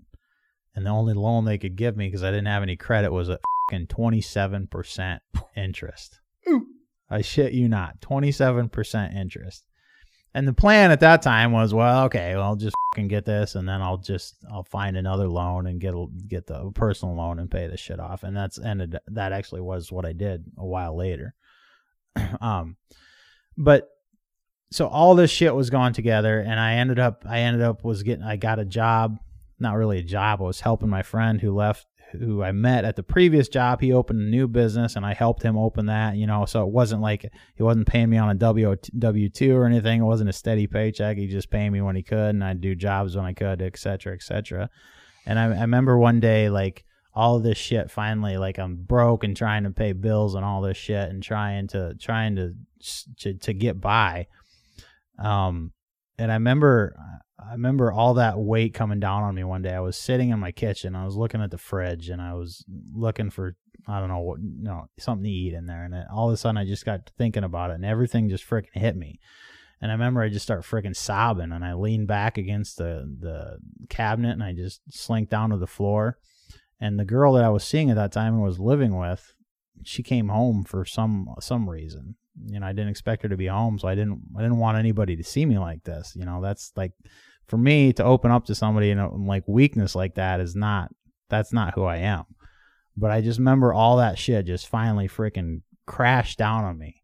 [0.75, 3.29] And the only loan they could give me because I didn't have any credit was
[3.29, 3.39] at
[3.71, 5.21] fucking seven percent
[5.55, 6.19] interest.
[7.09, 9.65] I shit you not, twenty seven percent interest.
[10.33, 13.55] And the plan at that time was, well, okay, well, I'll just fucking get this,
[13.55, 17.39] and then I'll just I'll find another loan and get a, get the personal loan
[17.39, 18.23] and pay this shit off.
[18.23, 18.97] And that's ended.
[19.07, 21.35] That actually was what I did a while later.
[22.41, 22.77] um,
[23.57, 23.89] but
[24.71, 28.03] so all this shit was going together, and I ended up I ended up was
[28.03, 29.17] getting I got a job,
[29.59, 30.41] not really a job.
[30.41, 33.81] I was helping my friend who left who I met at the previous job.
[33.81, 36.71] He opened a new business and I helped him open that, you know, so it
[36.71, 38.75] wasn't like he wasn't paying me on a W
[39.29, 40.01] two or anything.
[40.01, 41.17] It wasn't a steady paycheck.
[41.17, 43.77] He just paid me when he could and I'd do jobs when I could, et
[43.77, 44.69] cetera, et cetera.
[45.25, 49.35] And I, I remember one day like all this shit finally like I'm broke and
[49.35, 52.53] trying to pay bills and all this shit and trying to trying to
[53.19, 54.27] to, to get by.
[55.19, 55.73] Um
[56.17, 56.95] and I remember
[57.47, 59.73] I remember all that weight coming down on me one day.
[59.73, 60.95] I was sitting in my kitchen.
[60.95, 62.63] I was looking at the fridge and I was
[62.93, 63.55] looking for
[63.87, 65.83] I don't know what you know something to eat in there.
[65.83, 68.73] And all of a sudden I just got thinking about it and everything just freaking
[68.73, 69.19] hit me.
[69.81, 73.57] And I remember I just start freaking sobbing and I leaned back against the the
[73.89, 76.17] cabinet and I just slinked down to the floor.
[76.79, 79.33] And the girl that I was seeing at that time and was living with,
[79.83, 82.15] she came home for some some reason.
[82.45, 84.77] You know, I didn't expect her to be home, so I didn't I didn't want
[84.77, 86.13] anybody to see me like this.
[86.15, 86.93] You know, that's like
[87.51, 90.89] for me to open up to somebody in a, like weakness like that is not
[91.27, 92.23] that's not who I am.
[92.95, 97.01] But I just remember all that shit just finally freaking crashed down on me,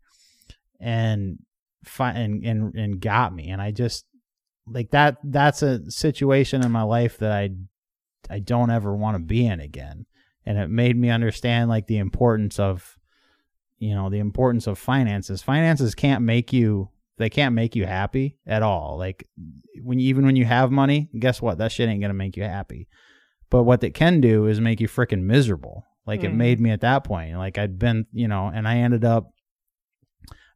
[0.79, 1.39] and
[1.83, 3.49] fi- and and and got me.
[3.49, 4.05] And I just
[4.65, 5.17] like that.
[5.21, 7.49] That's a situation in my life that I
[8.29, 10.05] I don't ever want to be in again.
[10.45, 12.97] And it made me understand like the importance of
[13.79, 15.43] you know the importance of finances.
[15.43, 18.97] Finances can't make you they can't make you happy at all.
[18.97, 19.27] Like
[19.81, 21.57] when you, even when you have money, guess what?
[21.57, 22.87] That shit ain't gonna make you happy.
[23.49, 25.85] But what it can do is make you freaking miserable.
[26.05, 26.35] Like it Mhm.
[26.35, 27.35] made me at that point.
[27.37, 29.31] Like I'd been, you know, and I ended up,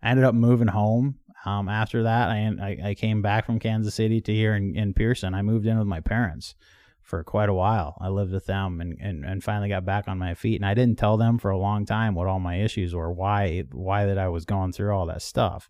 [0.01, 1.15] I ended up moving home.
[1.45, 4.93] Um, after that, I, I I came back from Kansas City to here in, in
[4.93, 5.33] Pearson.
[5.33, 6.53] I moved in with my parents
[7.01, 7.97] for quite a while.
[7.99, 10.61] I lived with them and, and, and finally got back on my feet.
[10.61, 13.63] And I didn't tell them for a long time what all my issues were, why
[13.71, 15.67] why that I was going through all that stuff.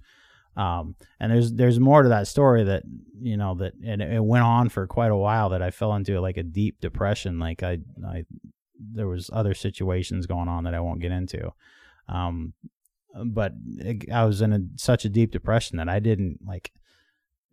[0.58, 2.84] Um, and there's there's more to that story that
[3.22, 6.20] you know that and it went on for quite a while that I fell into
[6.20, 7.40] like a deep depression.
[7.40, 8.26] Like I I
[8.94, 11.54] there was other situations going on that I won't get into.
[12.10, 12.54] Um,
[13.26, 16.72] but it, I was in a, such a deep depression that I didn't like.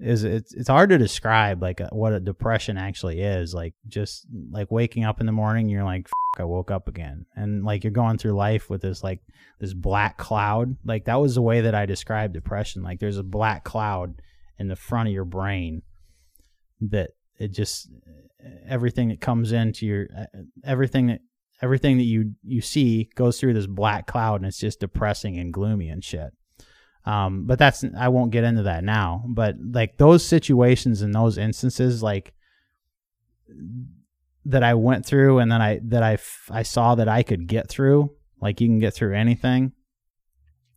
[0.00, 3.52] Is it's it's hard to describe like uh what a depression actually is.
[3.52, 7.64] Like just like waking up in the morning, you're like, I woke up again, and
[7.64, 9.20] like you're going through life with this like
[9.60, 10.76] this black cloud.
[10.84, 12.82] Like that was the way that I described depression.
[12.82, 14.22] Like there's a black cloud
[14.58, 15.82] in the front of your brain
[16.80, 17.88] that it just
[18.68, 20.06] everything that comes into your
[20.64, 21.20] everything that
[21.60, 25.52] everything that you you see goes through this black cloud and it's just depressing and
[25.52, 26.32] gloomy and shit
[27.08, 31.38] um but that's i won't get into that now but like those situations and those
[31.38, 32.34] instances like
[34.44, 36.18] that i went through and then i that i
[36.50, 39.72] i saw that i could get through like you can get through anything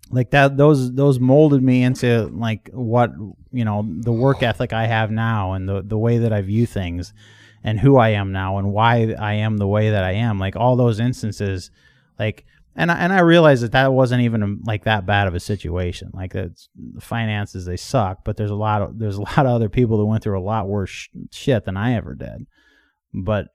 [0.09, 3.11] like that those those molded me into like what
[3.51, 6.65] you know the work ethic i have now and the the way that i view
[6.65, 7.13] things
[7.63, 10.39] and who I am now and why I am the way that I am.
[10.39, 11.69] Like all those instances,
[12.17, 12.45] like
[12.76, 16.11] and I, and I realized that that wasn't even like that bad of a situation.
[16.13, 19.47] Like it's the finances they suck, but there's a lot of there's a lot of
[19.47, 22.47] other people that went through a lot worse sh- shit than I ever did.
[23.13, 23.47] But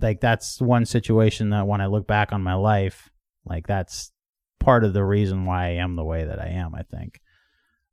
[0.00, 3.10] like that's one situation that when I look back on my life,
[3.44, 4.10] like that's
[4.58, 6.74] part of the reason why I am the way that I am.
[6.74, 7.20] I think.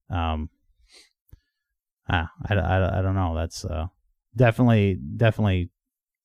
[0.10, 0.50] Um.
[2.12, 3.36] Ah, I, I, I don't know.
[3.36, 3.86] That's uh
[4.36, 5.70] definitely definitely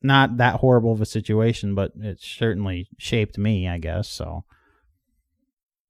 [0.04, 4.08] not that horrible of a situation, but it certainly shaped me, I guess.
[4.08, 4.44] So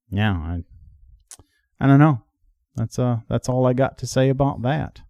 [0.08, 0.62] yeah, I
[1.80, 2.22] I don't know.
[2.76, 5.00] That's uh that's all I got to say about that.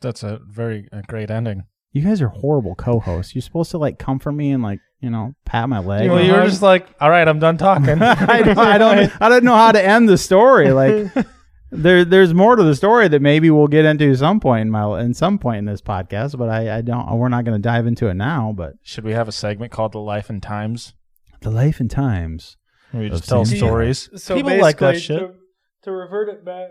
[0.00, 1.64] That's a very a great ending.
[1.92, 3.34] You guys are horrible co-hosts.
[3.34, 6.10] You're supposed to like comfort me and like you know pat my leg.
[6.10, 7.88] Well, you were just like, all right, I'm done talking.
[8.02, 10.72] I, don't, I don't I don't know how to end the story.
[10.72, 11.10] Like
[11.70, 15.00] there there's more to the story that maybe we'll get into some point in my
[15.00, 17.86] in some point in this podcast, but I, I don't we're not going to dive
[17.86, 18.52] into it now.
[18.56, 20.94] But Should we have a segment called "The Life and Times"?
[21.40, 22.56] the life and times.
[22.90, 24.08] Where we just tell Sam stories.
[24.16, 25.28] So People like that basically, shit.
[25.28, 25.34] To,
[25.82, 26.70] to revert it back,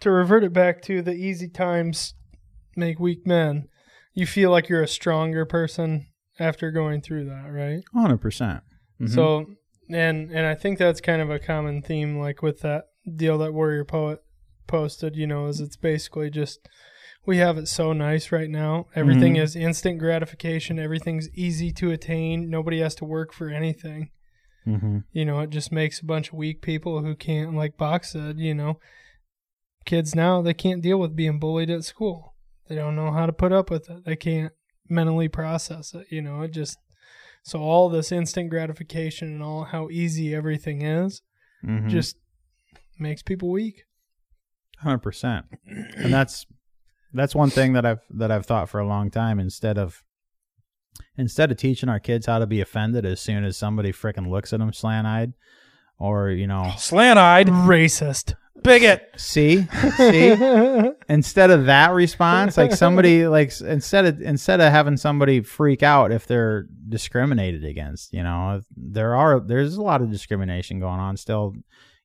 [0.00, 2.14] to revert it back to the easy times
[2.76, 3.68] make weak men.
[4.14, 6.06] You feel like you're a stronger person
[6.38, 7.82] after going through that, right?
[7.94, 8.62] Hundred percent.
[9.00, 9.14] Mm-hmm.
[9.14, 9.46] So,
[9.88, 12.84] and and I think that's kind of a common theme, like with that
[13.16, 14.20] deal that Warrior Poet
[14.70, 15.16] posted.
[15.16, 16.66] You know, is it's basically just
[17.26, 18.86] we have it so nice right now.
[18.94, 19.42] Everything Mhm.
[19.42, 20.78] is instant gratification.
[20.78, 22.48] Everything's easy to attain.
[22.48, 24.10] Nobody has to work for anything.
[24.64, 28.12] hmm You know, it just makes a bunch of weak people who can't, like Box
[28.12, 28.78] said, you know,
[29.84, 32.34] kids now, they can't deal with being bullied at school.
[32.68, 34.04] They don't know how to put up with it.
[34.04, 34.52] They can't
[34.88, 36.06] mentally process it.
[36.10, 36.78] You know, it just,
[37.42, 41.22] so all this instant gratification and all how easy everything is
[41.62, 42.16] hmm just
[42.98, 43.84] makes people weak.
[44.82, 45.46] Hundred percent.
[45.66, 46.46] And that's
[47.12, 49.38] that's one thing that I've that I've thought for a long time.
[49.40, 50.02] Instead of
[51.16, 54.52] instead of teaching our kids how to be offended as soon as somebody frickin' looks
[54.52, 55.32] at them slant eyed,
[55.98, 58.34] or you know, Slant-eyed Racist.
[58.62, 59.08] bigot.
[59.16, 59.66] see,
[59.96, 60.30] see.
[61.08, 66.12] instead of that response like somebody like instead of instead of having somebody freak out
[66.12, 71.16] if they're discriminated against you know there are there's a lot of discrimination going on
[71.16, 71.54] still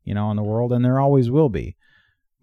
[0.05, 1.76] you know in the world and there always will be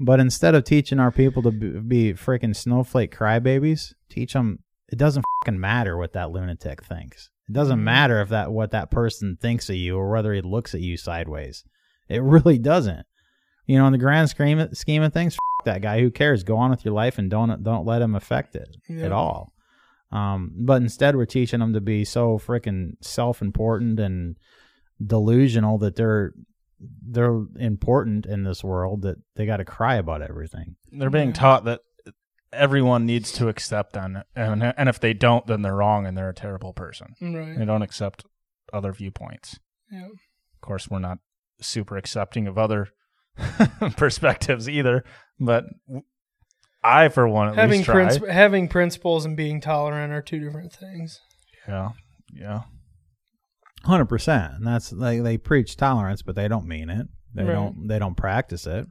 [0.04, 4.58] but instead of teaching our people to be, be freaking snowflake crybabies teach them
[4.90, 7.84] it doesn't fucking matter what that lunatic thinks it doesn't Mhm.
[7.84, 10.96] matter if that what that person thinks of you or whether he looks at you
[10.96, 11.64] sideways
[12.08, 13.06] it really doesn't
[13.66, 16.00] you know in the grand scheme scheme of things that guy.
[16.00, 16.42] Who cares?
[16.42, 19.04] Go on with your life and don't don't let him affect it Yeah.
[19.04, 19.52] at all.
[20.10, 24.36] Um, but instead, we're teaching them to be so freaking self-important and
[25.04, 26.32] delusional that they're
[27.06, 30.76] they're important in this world that they got to cry about everything.
[30.90, 31.80] They're being taught that
[32.52, 36.28] everyone needs to accept them, and and if they don't, then they're wrong and they're
[36.30, 37.14] a terrible person.
[37.20, 38.24] They don't accept
[38.72, 39.58] other viewpoints.
[39.90, 40.06] Yeah.
[40.06, 41.18] Of course, we're not
[41.60, 42.88] super accepting of other
[43.96, 45.04] perspectives either,
[45.38, 46.04] but w-
[46.84, 47.94] I, for one, at Having least try.
[48.06, 51.20] princi- having principles and being tolerant are two different things.
[51.68, 51.90] yeah,
[52.34, 52.62] yeah.
[53.84, 54.54] Hundred percent.
[54.54, 57.06] And that's like they preach tolerance, but they don't mean it.
[57.34, 57.52] They Right.
[57.52, 57.88] don't.
[57.88, 58.86] They don't practice it.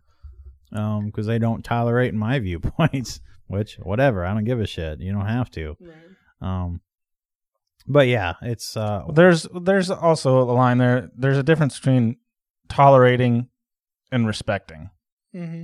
[0.74, 3.22] Um, because they don't tolerate my viewpoints.
[3.48, 4.26] Which, whatever.
[4.26, 5.00] I don't give a shit.
[5.02, 5.76] You don't have to.
[5.80, 5.96] Right.
[6.42, 6.82] Um,
[7.88, 11.10] but yeah, it's uh, There's there's also a line there.
[11.18, 12.18] There's a difference between
[12.70, 13.48] tolerating
[14.12, 14.90] and respecting.
[15.34, 15.64] hmm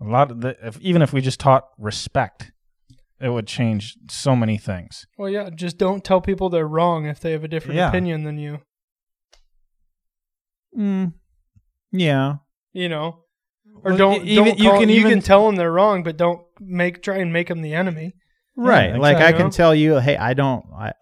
[0.00, 2.52] A lot of the, if, even if we just taught respect,
[3.20, 5.06] it would change so many things.
[5.18, 7.88] Well, yeah, just don't tell people they're wrong if they have a different Yeah.
[7.88, 8.60] opinion than you.
[10.76, 11.12] mm,
[11.92, 12.36] yeah,
[12.72, 13.24] You know,
[13.82, 15.72] or Well, don't e- even- don't you call, can you even- can tell them they're
[15.72, 18.14] wrong, but don't make try and make them the enemy.
[18.56, 18.96] right.
[18.98, 19.42] Like I exactly.
[19.44, 20.64] can tell you, hey, I don't.
[20.76, 20.92] I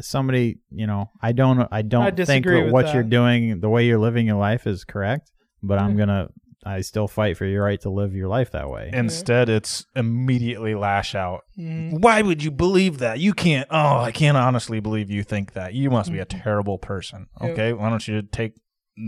[0.00, 1.66] somebody, you know, I don't.
[1.70, 2.94] I don't think disagree that with what that.
[2.94, 5.30] you're doing, the way you're living your life, is correct.
[5.62, 6.28] But I'm gonna.
[6.68, 8.90] I still fight for your right to live your life that way.
[8.92, 11.44] Instead, it's immediately lash out.
[11.58, 12.00] Mhm.
[12.00, 13.20] Why would you believe that?
[13.20, 13.66] You can't.
[13.70, 15.72] Oh, I can't honestly believe you think that.
[15.72, 16.42] You must be a Mhm.
[16.42, 17.26] terrible person.
[17.40, 18.54] Okay, why don't you take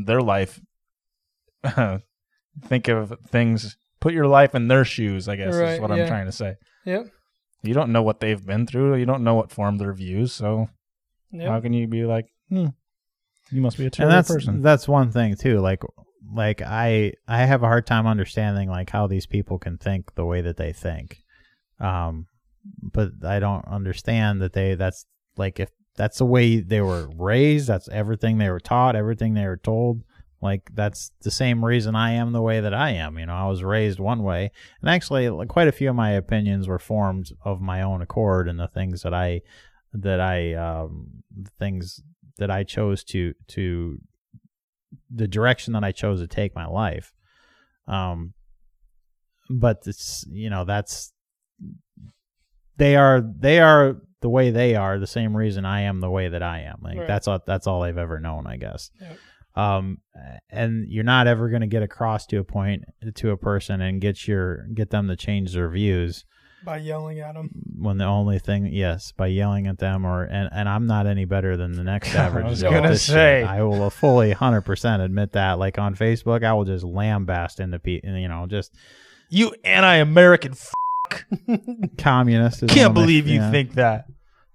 [0.07, 0.61] their life?
[2.65, 3.77] think of things.
[4.01, 5.29] Put your life in their shoes.
[5.29, 5.97] I guess is what yeah.
[6.03, 6.55] I'm trying to say.
[6.87, 7.07] Yep.
[7.63, 8.97] You don't know what they've been through.
[8.97, 10.33] You don't know what formed their views.
[10.33, 10.71] So
[11.33, 11.49] Yep.
[11.49, 12.69] how can you be like, hmm,
[13.51, 14.63] you must be a and terrible that's person?
[14.63, 15.61] that's one thing too.
[15.61, 15.83] Like
[16.33, 20.25] like I I have a hard time understanding like how these people can think the
[20.25, 21.19] way that they think.
[21.79, 22.27] Um,
[22.83, 25.07] but I don't understand that they that's
[25.37, 29.47] like if that's the way they were raised, that's everything they were taught, everything they
[29.47, 30.03] were told.
[30.43, 33.19] Like that's the same reason I am the way that I am.
[33.19, 34.51] You know, I was raised one way,
[34.81, 38.49] and actually, like, quite a few of my opinions were formed of my own accord,
[38.49, 39.43] and the things that I
[39.93, 41.23] that I um,
[41.59, 42.01] things
[42.39, 43.99] that I chose to to
[45.15, 47.13] the direction that I chose to take my life.
[47.89, 48.35] Um,
[49.49, 51.13] but it's you know that's
[52.77, 56.29] they are they are the way they are the same reason I am the way
[56.29, 56.79] that I am.
[56.83, 57.07] Like Right.
[57.09, 58.91] that's all that's all I've ever known, I guess.
[59.01, 59.19] Yep.
[59.57, 59.99] Um,
[60.49, 62.85] and you're not ever going to get across to a point
[63.17, 66.25] to a person and get your get them to change their views
[66.65, 67.51] By yelling at them.
[67.79, 71.25] when the only thing yes by yelling at them or and, and i'm not any
[71.25, 72.45] better than the next average.
[72.45, 73.15] I was Joe gonna at this shit.
[73.15, 73.43] say.
[73.45, 78.11] i will fully 100% admit that like on facebook i will just lambast into people
[78.11, 78.75] you know just
[79.31, 80.53] you anti-American.
[80.53, 80.73] F-
[81.99, 83.51] communist is can't believe you yeah.
[83.51, 84.05] think that.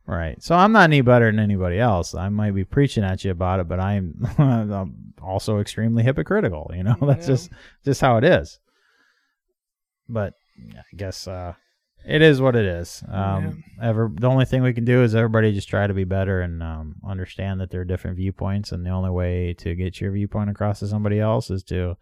[0.05, 3.31] right so i'm not any better than anybody else i might be preaching at you
[3.31, 7.33] about it but i'm, I'm also extremely hypocritical you know that's Yeah.
[7.33, 7.49] just
[7.83, 8.59] just how it is
[10.07, 10.33] but
[10.77, 11.53] i guess uh
[12.07, 13.03] it is what it is.
[13.11, 16.41] Um, ever the only thing we can do is everybody just try to be better
[16.41, 20.11] and um, understand that there are different viewpoints, and the only way to get your
[20.11, 21.97] viewpoint across to somebody else is to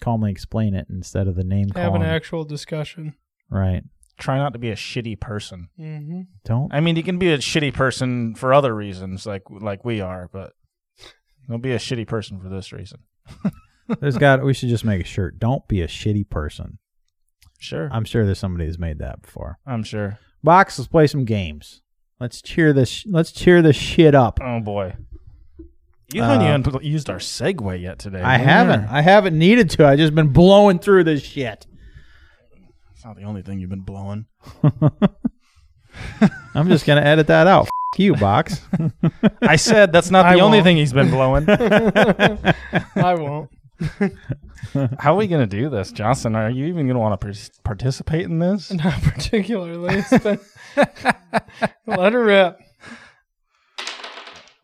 [0.00, 2.02] calmly explain it instead of the name Have calling.
[2.02, 3.14] an actual discussion.
[3.48, 3.84] right?
[4.16, 5.68] Try not to be a shitty person.
[5.78, 6.20] Mm-hmm.
[6.44, 10.00] Don't I mean, you can be a shitty person for other reasons, like like we
[10.00, 10.52] are, but
[11.48, 13.00] don't be a shitty person for this reason.
[14.00, 14.44] there's got.
[14.44, 15.38] We should just make a shirt.
[15.38, 16.78] Don't be a shitty person.
[17.58, 19.58] Sure, I'm sure there's somebody who's made that before.
[19.66, 20.18] I'm sure.
[20.42, 21.80] Box, let's play some games.
[22.20, 23.04] Let's cheer this.
[23.06, 24.38] Let's cheer this shit up.
[24.42, 24.94] Oh boy,
[26.12, 28.20] you Uh, haven't even used our segue yet today.
[28.20, 28.42] I Yeah.
[28.44, 28.84] haven't.
[28.88, 29.86] I haven't needed to.
[29.86, 31.66] I've just been blowing through this shit.
[32.92, 34.26] It's not the only thing you've been blowing.
[36.54, 37.62] I'm just gonna edit that out.
[37.64, 38.60] F- you, box.
[39.42, 40.64] I said that's not I the only won't.
[40.64, 41.46] thing he's been blowing.
[41.48, 43.50] I won't.
[44.98, 46.34] How are we gonna do this, Johnson?
[46.34, 48.72] Are you even gonna want to par- participate in this?
[48.72, 49.96] Not particularly.
[50.10, 50.40] It's been-
[51.86, 52.58] Let her rip.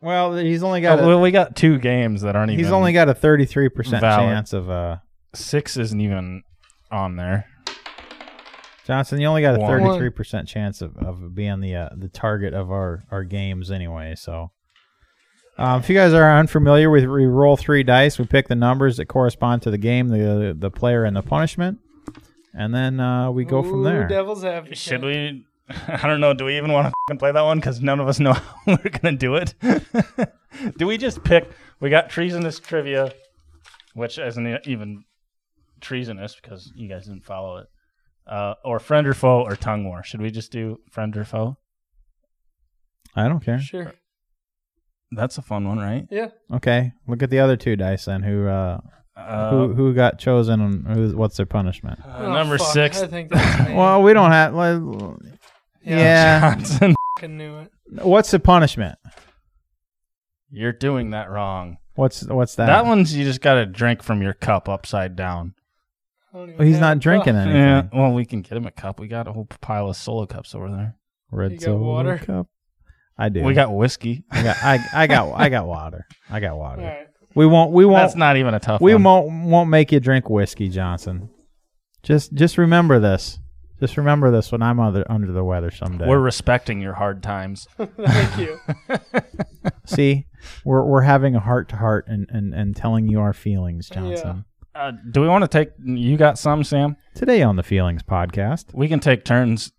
[0.01, 0.99] well, he's only got.
[0.99, 2.63] Oh, a, well, we got two games that aren't even.
[2.63, 4.29] he's only got a 33 percent valid.
[4.29, 4.69] chance of.
[4.69, 4.97] uh
[5.33, 5.77] six.
[5.77, 6.43] Isn't even
[6.91, 7.45] on there.
[8.85, 12.53] Johnson, you only got a 33 percent chance of, of being the uh, the target
[12.53, 14.15] of our our games anyway.
[14.17, 14.51] So.
[15.57, 18.17] Um, if you guys are unfamiliar with, we roll three dice.
[18.17, 21.79] We pick the numbers that correspond to the game, the the player, and the punishment,
[22.53, 24.07] and then uh, we go from Ooh, there.
[24.07, 24.77] Devil's advocate.
[24.77, 25.45] Should we?
[25.87, 26.33] I don't know.
[26.33, 27.59] Do we even want to play that one?
[27.59, 28.33] Because none of us know
[28.65, 29.53] how we're gonna do it.
[30.77, 31.49] do we just pick?
[31.79, 33.13] We got treasonous trivia,
[33.93, 35.03] which isn't even
[35.81, 37.67] treasonous because you guys didn't follow it.
[38.27, 40.03] Uh, or friend or foe or tongue war.
[40.03, 41.57] Should we just do friend or foe?
[43.15, 43.59] I don't care.
[43.59, 43.93] Sure.
[45.11, 46.07] That's a fun one, right?
[46.09, 46.29] Yeah.
[46.53, 48.23] Okay, look at the other two dice then.
[48.23, 48.79] Who uh,
[49.15, 51.99] Uh, who who got chosen and who, what's their punishment?
[52.05, 52.67] uh, Oh, number fuck.
[52.73, 53.01] six.
[53.01, 53.75] I think that's me.
[53.75, 54.53] Well, we don't have.
[54.53, 55.19] Well,
[55.83, 56.55] yeah.
[56.55, 56.95] Johnson.
[57.27, 57.71] knew it.
[58.03, 58.97] What's the punishment?
[60.49, 61.77] You're doing that wrong.
[61.95, 62.67] What's what's that?
[62.67, 65.53] That one's you just got to drink from your cup upside down.
[66.33, 67.41] I don't even Well, he's not drinking cup.
[67.43, 67.61] anything.
[67.61, 67.83] Yeah.
[67.93, 68.99] Well, we can get him a cup.
[68.99, 70.95] We got a whole pile of solo cups over there.
[71.31, 72.17] Red You Solo water?
[72.17, 72.47] cup.
[73.21, 73.43] I do.
[73.43, 74.23] We got whiskey.
[74.31, 74.57] I got.
[74.63, 75.39] I, I got.
[75.39, 76.07] I got water.
[76.27, 76.81] I got water.
[76.81, 77.07] All right.
[77.35, 77.71] We won't.
[77.71, 78.01] We won't.
[78.01, 79.03] That's not even a tough we one.
[79.03, 79.45] won't.
[79.45, 81.29] Won't make you drink whiskey, Johnson.
[82.01, 83.37] Just just remember this.
[83.79, 86.07] Just remember this when I'm under under the weather someday.
[86.07, 87.67] We're respecting your hard times.
[87.77, 88.59] Thank you.
[89.85, 90.25] See,
[90.65, 94.45] we're we're having a heart to heart and and and telling you our feelings, Johnson.
[94.73, 95.69] Uh, do we want to take?
[95.83, 96.97] You got some, Sam?
[97.13, 98.73] Today on the Feelings Podcast.
[98.73, 99.73] We can take turns.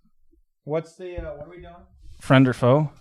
[0.62, 1.74] What's the uh, what are we doing?
[2.20, 2.92] Friend or foe?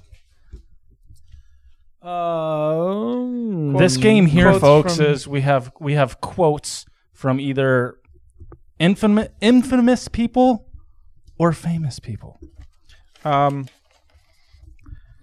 [2.01, 7.95] Um, this game here, folks, from- is we have we have quotes from either
[8.79, 10.67] infamous infamous people
[11.37, 12.39] or famous people.
[13.25, 13.67] um,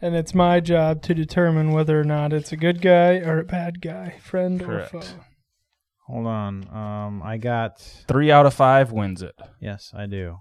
[0.00, 3.44] And it's my job to determine whether or not it's a good guy or a
[3.44, 4.94] bad guy, friend Correct.
[4.94, 5.08] or foe.
[6.06, 6.68] Hold on.
[6.72, 7.80] Um, I got.
[8.06, 9.34] Three out of five wins it.
[9.60, 10.38] Yes, I do.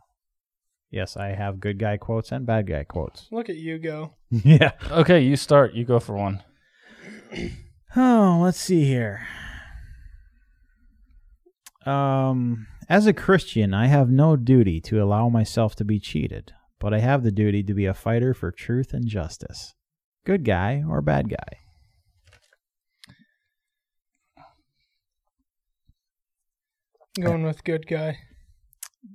[0.92, 3.28] Yes, I have good guy quotes and bad guy quotes.
[3.32, 4.14] Look at you go.
[4.44, 4.72] yeah.
[4.92, 5.74] Okay, you start.
[5.74, 6.44] You go for one.
[8.00, 9.26] Oh, let's see here.
[11.84, 16.94] Um, as a Christian, I have no duty to allow myself to be cheated, but
[16.94, 19.74] I have the duty to be a fighter for truth and justice.
[20.26, 21.58] Good guy or bad guy?
[27.20, 28.20] Going with good guy.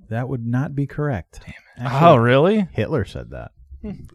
[0.08, 1.42] That would not be correct.
[1.44, 2.02] Damn it.
[2.02, 2.66] oh, really?
[2.72, 3.52] Hitler said that.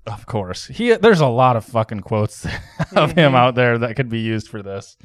[0.05, 0.67] Of course.
[0.67, 2.45] He there's a lot of fucking quotes
[2.95, 3.35] of him mm-hmm.
[3.35, 4.97] out there that could be used for this.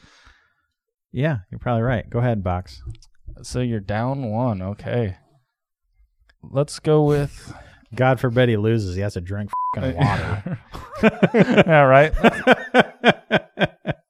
[1.10, 2.08] Yeah, you're probably right.
[2.08, 2.82] Go ahead, Box.
[3.42, 4.62] So you're down one.
[4.62, 5.16] Okay.
[6.42, 7.54] Let's go with
[7.94, 8.96] God forbid he loses.
[8.96, 10.58] He has to drink uh, fucking water.
[11.34, 12.12] yeah, right.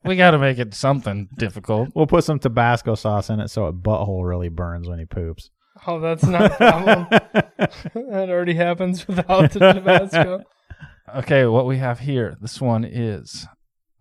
[0.05, 1.91] We got to make it something difficult.
[1.95, 5.51] we'll put some Tabasco sauce in it so a butthole really burns when he poops.
[5.87, 7.07] Oh, that's not a problem.
[7.11, 10.43] that already happens without the Tabasco.
[11.15, 13.47] Okay, what we have here, this one is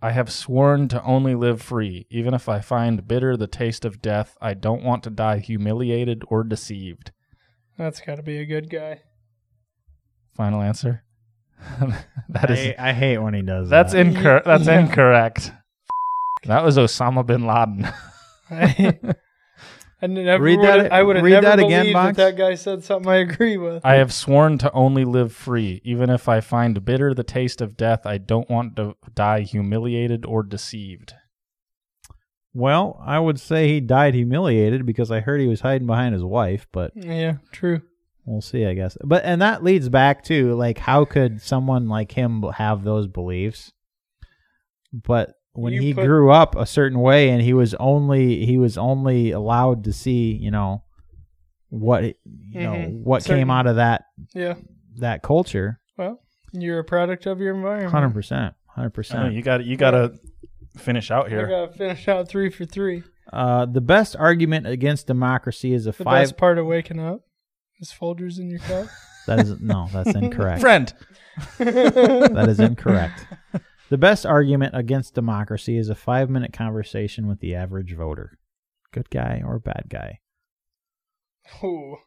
[0.02, 4.02] I have sworn to only live free, even if I find bitter the taste of
[4.02, 4.38] death.
[4.40, 7.12] I don't want to die humiliated or deceived.
[7.78, 9.02] That's got to be a good guy.
[10.36, 11.04] Final answer.
[12.30, 14.06] that is I, I hate when he does that's that.
[14.06, 14.46] incorrect.
[14.46, 14.80] That's Yeah.
[14.80, 15.52] incorrect.
[16.46, 17.90] That was Osama bin Laden.
[18.50, 19.00] I,
[20.04, 22.18] I never Read that- I would have read never that again, believed Box.
[22.18, 23.86] that that guy said something I agree with.
[23.86, 27.78] I have sworn to only live free, even if I find bitter the taste of
[27.78, 28.06] death.
[28.06, 31.14] I don't want to die humiliated or deceived.
[32.54, 36.24] Well, I would say he died humiliated because I heard he was hiding behind his
[36.24, 37.82] wife, but yeah, true.
[38.26, 38.98] we'll see, I guess.
[39.04, 43.72] But and that leads back to like how could someone like him have those beliefs?
[44.92, 48.58] But when You he put- grew up a certain way and he was only he
[48.58, 50.84] was only allowed to see, you know,
[51.70, 52.16] what you
[52.62, 53.04] know, Mhm.
[53.04, 54.56] what Certain- came out of that Yeah.
[55.00, 55.80] that culture.
[55.98, 56.20] Well,
[56.54, 57.92] you're a product of your environment.
[57.94, 58.56] 100%.
[58.78, 59.20] 100%.
[59.20, 60.14] I know, you got you got to
[60.78, 61.48] finish out I here.
[61.48, 63.04] gotta finish out three for three.
[63.34, 66.22] Uh, the best argument against democracy is a The five.
[66.24, 67.22] best part of waking up
[67.80, 68.88] is Folgers in your cup.
[69.28, 70.62] That is no, that's incorrect.
[70.62, 70.94] Friend.
[71.60, 73.26] that is incorrect.
[73.92, 78.40] The best argument against democracy is a five-minute conversation with the average voter.
[78.94, 80.20] Good guy or bad guy?
[81.62, 81.98] Ooh.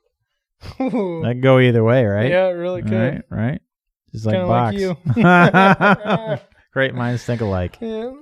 [0.80, 1.20] Ooh.
[1.22, 2.30] That could go either way, right?
[2.30, 2.91] Yeah, it really could.
[2.91, 3.61] Right, right.
[4.12, 4.76] Just like Kinda box.
[5.07, 6.47] like you.
[6.72, 7.76] Great minds think alike.
[7.82, 8.12] Yeah.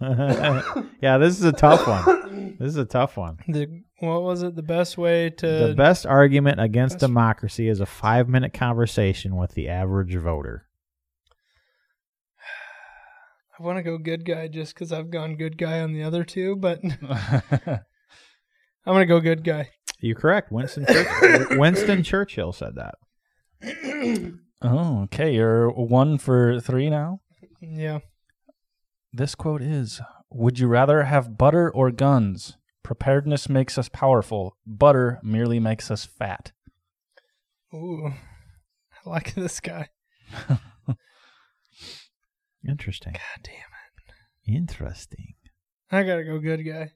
[1.02, 2.26] yeah, this is a tough one.
[2.58, 3.38] This is a tough one.
[3.48, 4.54] The what was it?
[4.56, 9.52] The best way to The best argument against best- democracy is a five-minute conversation with
[9.52, 10.66] the average voter.
[13.60, 16.24] I want to go good guy just because I've gone good guy on the other
[16.24, 17.82] two, but I'm
[18.86, 19.68] gonna go good guy.
[19.98, 20.50] You're correct.
[20.50, 22.94] Winston Churchill, Winston Churchill said that.
[24.62, 25.34] oh, okay.
[25.34, 27.20] You're one for three now.
[27.60, 27.98] Yeah.
[29.12, 30.00] This quote is
[30.30, 32.56] Would you rather have butter or guns?
[32.82, 34.56] Preparedness makes us powerful.
[34.66, 36.52] Butter merely makes us fat.
[37.74, 38.14] Ooh.
[39.04, 39.90] I like this guy.
[42.68, 43.12] Interesting.
[43.14, 44.54] God damn it.
[44.56, 45.34] Interesting.
[45.90, 46.92] I gotta go good guy.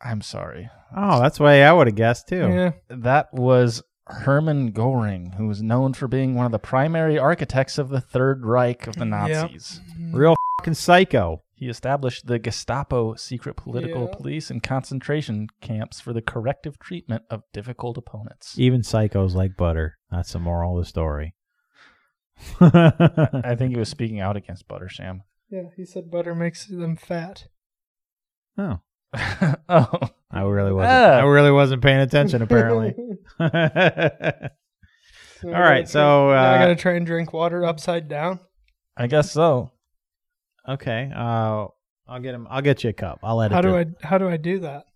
[0.00, 0.68] I'm sorry.
[0.94, 2.36] Oh, that's the way I would have guessed too.
[2.48, 2.72] Yeah.
[2.88, 7.88] That was Hermann Goring, who was known for being one of the primary architects of
[7.88, 9.80] the Third Reich of the Nazis.
[9.98, 10.14] Mm-hmm.
[10.14, 11.42] Real fucking psycho.
[11.54, 14.14] He established the Gestapo secret political Yeah.
[14.16, 18.58] police and concentration camps for the corrective treatment of difficult opponents.
[18.58, 19.96] Even psychos like butter.
[20.10, 21.34] That's the moral of the story.
[22.60, 25.22] I think he was speaking out against butter, Sam.
[25.50, 27.46] Yeah, he said butter makes them fat.
[28.58, 28.80] oh,
[29.68, 29.98] oh,
[30.30, 30.92] I really wasn't.
[30.92, 31.18] Ah.
[31.18, 32.42] I really wasn't paying attention.
[32.42, 32.94] Apparently.
[35.42, 38.40] So All right, so, now I uh, gotta try and drink water upside down.
[38.96, 39.70] I guess so.
[40.66, 41.10] okay.
[41.14, 41.66] Uh,
[42.08, 42.48] I'll get him.
[42.48, 43.20] I'll get you a cup.
[43.22, 43.54] I'll edit.
[43.54, 43.88] How do it.
[44.02, 44.86] I how do I do that?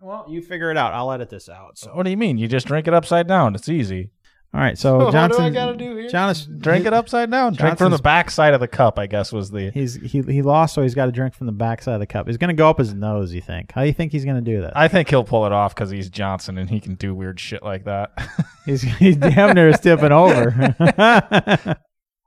[0.00, 0.92] Well, you figure it out.
[0.94, 1.78] I'll edit this out.
[1.78, 1.90] So.
[1.92, 2.38] What do you mean?
[2.38, 3.54] You just drink it upside down.
[3.54, 4.10] It's easy.
[4.56, 4.78] All right.
[4.78, 5.52] So what do I Johnson.
[5.52, 6.08] gotta do here?
[6.08, 7.52] Johnson, Drink it upside down.
[7.52, 9.70] Drink from the Johnson's- back side of the cup, I guess was the.
[9.70, 12.26] He's he he lost, so he's got to drink from the backside of the cup.
[12.26, 13.34] He's gonna go up his nose.
[13.34, 13.72] You think?
[13.72, 14.74] How do you think he's gonna do that?
[14.74, 17.62] I think he'll pull it off because he's Johnson and he can do weird shit
[17.62, 18.12] like that.
[18.64, 20.74] he's he's damn near tipping over.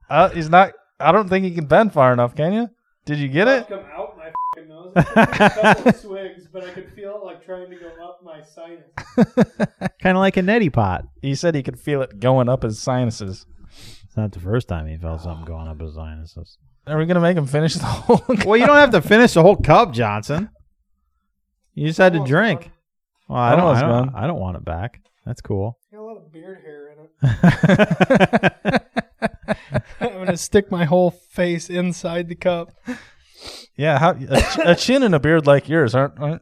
[0.10, 0.74] uh, he's not.
[1.00, 2.36] I don't think he can bend far enough.
[2.36, 2.70] Can you?
[3.06, 3.68] Did you get it?
[3.68, 4.19] come out
[4.94, 5.52] my fucking nose.
[5.52, 8.42] a couple of swigs, but I could feel it like trying to go up my
[8.42, 8.92] sinus.
[10.02, 11.06] kind of like a neti pot.
[11.22, 13.46] He said he could feel it going up his sinuses.
[14.04, 16.58] It's not the first time he felt something going up his sinuses.
[16.88, 18.18] Are we gonna make him finish the whole?
[18.36, 18.46] cup?
[18.46, 20.50] Well, you don't have to finish the whole cup, Johnson.
[21.76, 22.62] You just had to Almost drink.
[22.64, 22.72] gone.
[23.30, 23.60] Well, I don't.
[23.62, 24.24] Almost I don't, gone.
[24.24, 25.02] I don't want it back.
[25.26, 25.78] That's cool.
[25.92, 28.82] Got a lot of beard hair in it.
[30.02, 32.72] I'm gonna stick my whole face inside the cup.
[33.80, 36.42] Yeah, how, a, a chin and a beard like yours aren't, aren't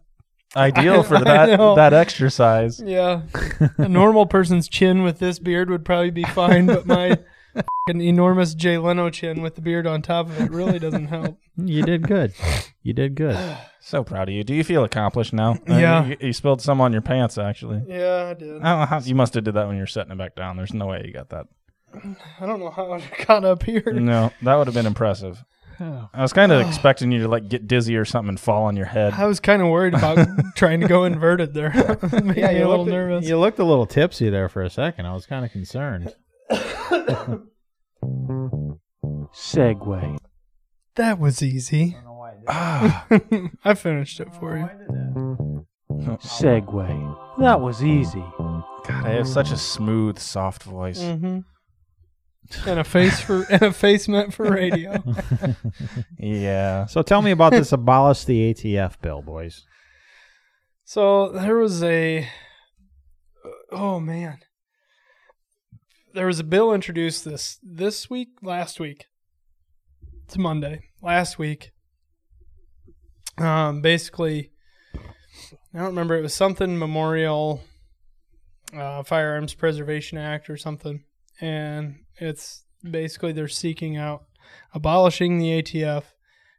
[0.55, 1.75] ideal for I that know.
[1.75, 2.81] that exercise.
[2.83, 3.21] Yeah,
[3.77, 7.17] a normal person's chin with this beard would probably be fine, but my
[7.87, 11.37] an enormous Jay Leno chin with the beard on top of it really doesn't help.
[11.57, 12.33] you did good.
[12.81, 13.37] You did good.
[13.79, 14.43] So proud of you.
[14.43, 15.51] Do you feel accomplished now?
[15.53, 16.05] Uh, Yeah.
[16.07, 17.83] you, you spilled some on your pants actually.
[17.87, 18.49] Yeah, I did.
[18.61, 20.57] I don't know how you must have did that when you're setting it back down.
[20.57, 21.47] There's no way you got that.
[22.41, 23.83] I don't know how I got up here.
[23.93, 25.41] No, that would have been impressive.
[25.79, 28.75] I was kind of expecting you to like get dizzy or something and fall on
[28.75, 29.13] your head.
[29.13, 31.71] I was kind of worried about trying to go inverted there.
[32.11, 33.27] Made me a little looked, nervous.
[33.27, 35.05] You looked a little tipsy there for a second.
[35.05, 36.13] I was kind of concerned.
[39.33, 40.17] Segue.
[40.95, 41.97] That was easy.
[42.47, 43.05] Ah,
[43.63, 45.65] I finished it for you.
[45.89, 47.39] Segue.
[47.39, 48.23] That was easy.
[48.37, 50.99] God, I have such a smooth, soft voice.
[50.99, 51.39] Mm-hmm.
[52.65, 55.03] And a face for and a face meant for radio.
[56.19, 56.85] Yeah.
[56.85, 59.65] So tell me about this abolish the ATF bill, boys.
[60.83, 62.27] So there was a
[63.71, 64.39] oh man.
[66.13, 69.05] There was a bill introduced this this week, last week.
[70.25, 70.89] It's Monday.
[71.01, 71.71] Last week.
[73.37, 74.51] Um basically
[75.73, 77.61] I don't remember it was something Memorial
[78.75, 81.03] uh, Firearms Preservation Act or something.
[81.39, 84.23] And it's basically they're seeking out
[84.73, 86.03] abolishing the ATF,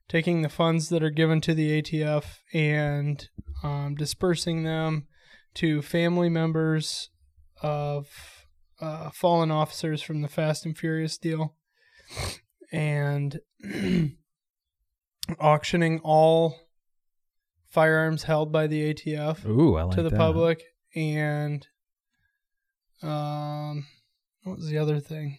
[0.08, 3.28] taking the funds that are given to the ATF and
[3.62, 5.06] um, dispersing them
[5.54, 7.10] to family members
[7.62, 8.08] of
[8.80, 11.56] uh, fallen officers from the Fast and Furious deal,
[12.70, 13.40] and
[15.40, 16.56] auctioning all
[17.68, 20.16] firearms held by the ATF Ooh, like to the that.
[20.16, 20.62] public,
[20.94, 21.66] and
[23.02, 23.86] um,
[24.44, 25.38] what was the other thing?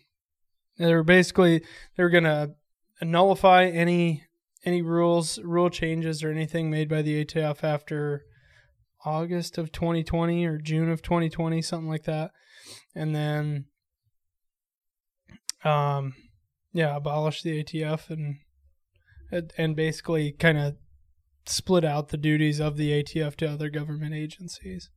[0.80, 1.60] They were basically
[1.96, 2.56] they were gonna
[3.02, 4.24] nullify any
[4.66, 8.24] any rules, rule changes, or anything made by the ATF after
[9.06, 12.32] August of 2020 or June of 2020, something like that,
[12.96, 13.66] and then
[15.64, 16.14] um,
[16.74, 18.38] yeah, abolish the ATF and
[19.58, 20.76] and- basically kind of
[21.46, 24.90] split out the duties of the ATF to other government agencies.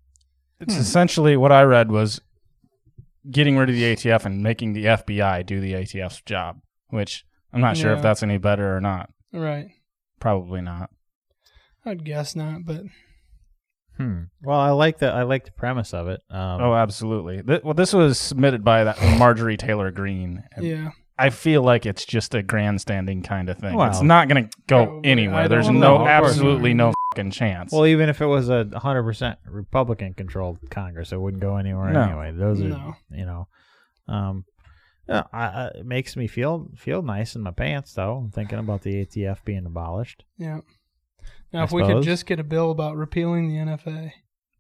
[0.61, 2.20] It's essentially what I read was
[3.31, 7.61] getting rid of the ATF and making the FBI do the ATF's job, which I'm
[7.61, 7.97] not sure Yeah.
[7.97, 9.11] if that's any better or not.
[9.33, 9.68] Right.
[10.20, 10.91] Probably not.
[11.85, 12.83] I'd guess not, but
[13.99, 14.23] Hmm.
[14.43, 16.20] Well, I like the I like the premise of it.
[16.31, 17.43] Um, Oh, absolutely.
[17.43, 20.45] Th- well, this was submitted by that Marjorie Taylor Greene.
[20.57, 20.91] and yeah.
[21.18, 23.75] I feel like it's just a grandstanding kind of thing.
[23.75, 23.89] Wow.
[23.89, 25.11] It's not going to go Probably.
[25.11, 25.47] anywhere.
[25.49, 25.95] There's no, know.
[25.97, 26.95] Of course absolutely no fucking
[27.30, 27.72] chance.
[27.72, 32.02] Well, even if it was a 100% Republican controlled Congress, it wouldn't go anywhere No.
[32.02, 32.32] anyway.
[32.32, 32.94] Those are, No.
[33.10, 33.48] you know,
[34.08, 34.44] um,
[35.08, 38.18] yeah, I, I, it makes me feel feel nice in my pants though.
[38.18, 40.60] I'm thinking about the ATF being abolished, Yeah.
[41.52, 44.12] Now, I if we could just get a bill about repealing the NFA,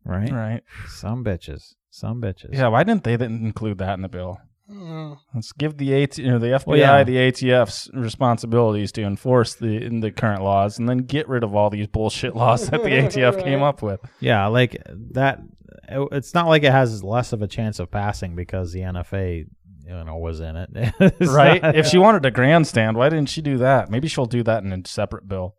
[0.04, 0.30] right?
[0.30, 0.62] right.
[0.88, 2.52] Some bitches, some bitches.
[2.52, 4.38] Yeah, why didn't they then include that in the bill?
[4.70, 5.14] I.
[5.34, 7.04] Let's give the AT, you know, the FBI, Well, yeah.
[7.04, 11.54] the ATF's responsibilities to enforce the in the current laws, and then get rid of
[11.54, 14.00] all these bullshit laws that the ATF came up with.
[14.20, 14.76] Yeah, like
[15.12, 15.40] that.
[15.88, 19.46] it- It's not like it has less of a chance of passing because the NFA,
[19.86, 20.70] you know, was in it.
[21.20, 21.60] Right?
[21.62, 23.90] not- if she wanted a grandstand, why didn't she do that?
[23.90, 25.56] Maybe she'll do that in a separate bill.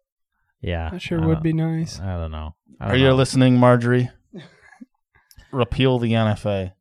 [0.62, 2.00] yeah, That sure would don't- be nice.
[2.00, 2.56] I don't know.
[2.80, 3.16] I Are don't you know.
[3.16, 4.10] listening, Marjorie?
[5.52, 6.72] Repeal the NFA.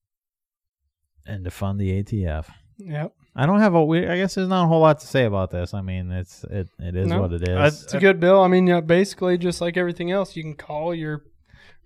[1.26, 2.46] And to fund the ATF?
[2.78, 3.12] Yep.
[3.34, 3.84] I don't have a.
[3.84, 5.72] we- I guess there's not a whole lot to say about this.
[5.74, 7.20] I mean, it's it it is No.
[7.22, 7.84] what it is.
[7.84, 8.40] It's a good bill.
[8.42, 11.22] I mean, yeah, basically, just like everything else, you can call your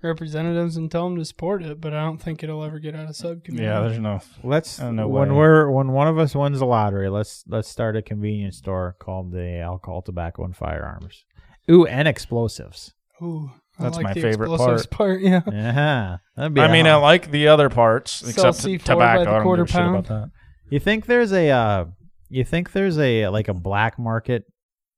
[0.02, 3.08] representatives and tell them to support it, but I don't think it'll ever get out
[3.08, 3.64] of subcommittee.
[3.64, 4.20] Yeah, there's no.
[4.44, 5.36] let's Oh, no when way.
[5.36, 9.32] we're when one of us wins the lottery, let's let's start a convenience store called
[9.32, 11.24] the Alcohol, Tobacco, and Firearms.
[11.70, 12.94] Ooh, and explosives.
[13.22, 15.20] Ooh, I That's like my the favorite explosives part.
[15.22, 15.42] Yeah.
[15.50, 16.60] Yeah, that'd be.
[16.60, 19.24] I a mean, I like the other parts Sell except C4 by tobacco.
[19.24, 19.96] the I don't quarter give a shit pound.
[19.96, 20.30] about that.
[20.70, 21.84] you think there's a uh,
[22.28, 24.44] you think there's a like a black market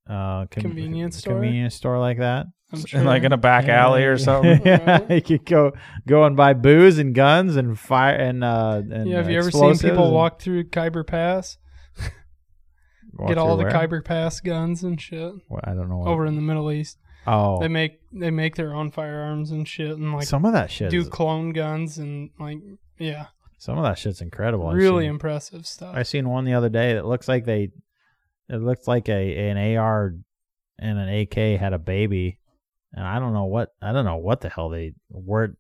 [0.08, 1.34] uh con- Convenience store?
[1.34, 2.46] convenience store like that?
[2.72, 3.02] I'm sure.
[3.04, 4.60] Like in a back alley or something.
[4.64, 5.72] yeah, you could go
[6.06, 9.38] go and buy booze and guns and fire and uh and yeah, have uh, you
[9.38, 11.58] ever seen people and walk through Khyber Pass?
[13.26, 13.72] Get all the where?
[13.72, 15.98] Khyber Pass guns and shit Well, I don't know.
[15.98, 16.98] What, over in the Middle East.
[17.28, 20.70] Oh, They make they make their own firearms and shit and like some of that
[20.70, 20.90] shit.
[20.90, 22.58] do is- clone guns and like
[22.98, 23.26] yeah,
[23.58, 24.66] some of that shit's incredible.
[24.68, 25.94] I've really seen- impressive stuff.
[25.94, 27.70] I seen one the other day that looks like they,
[28.48, 30.14] it looks like a an AR
[30.78, 32.38] and an AK had a baby,
[32.92, 35.56] and I don't know what I don't know what the hell they were.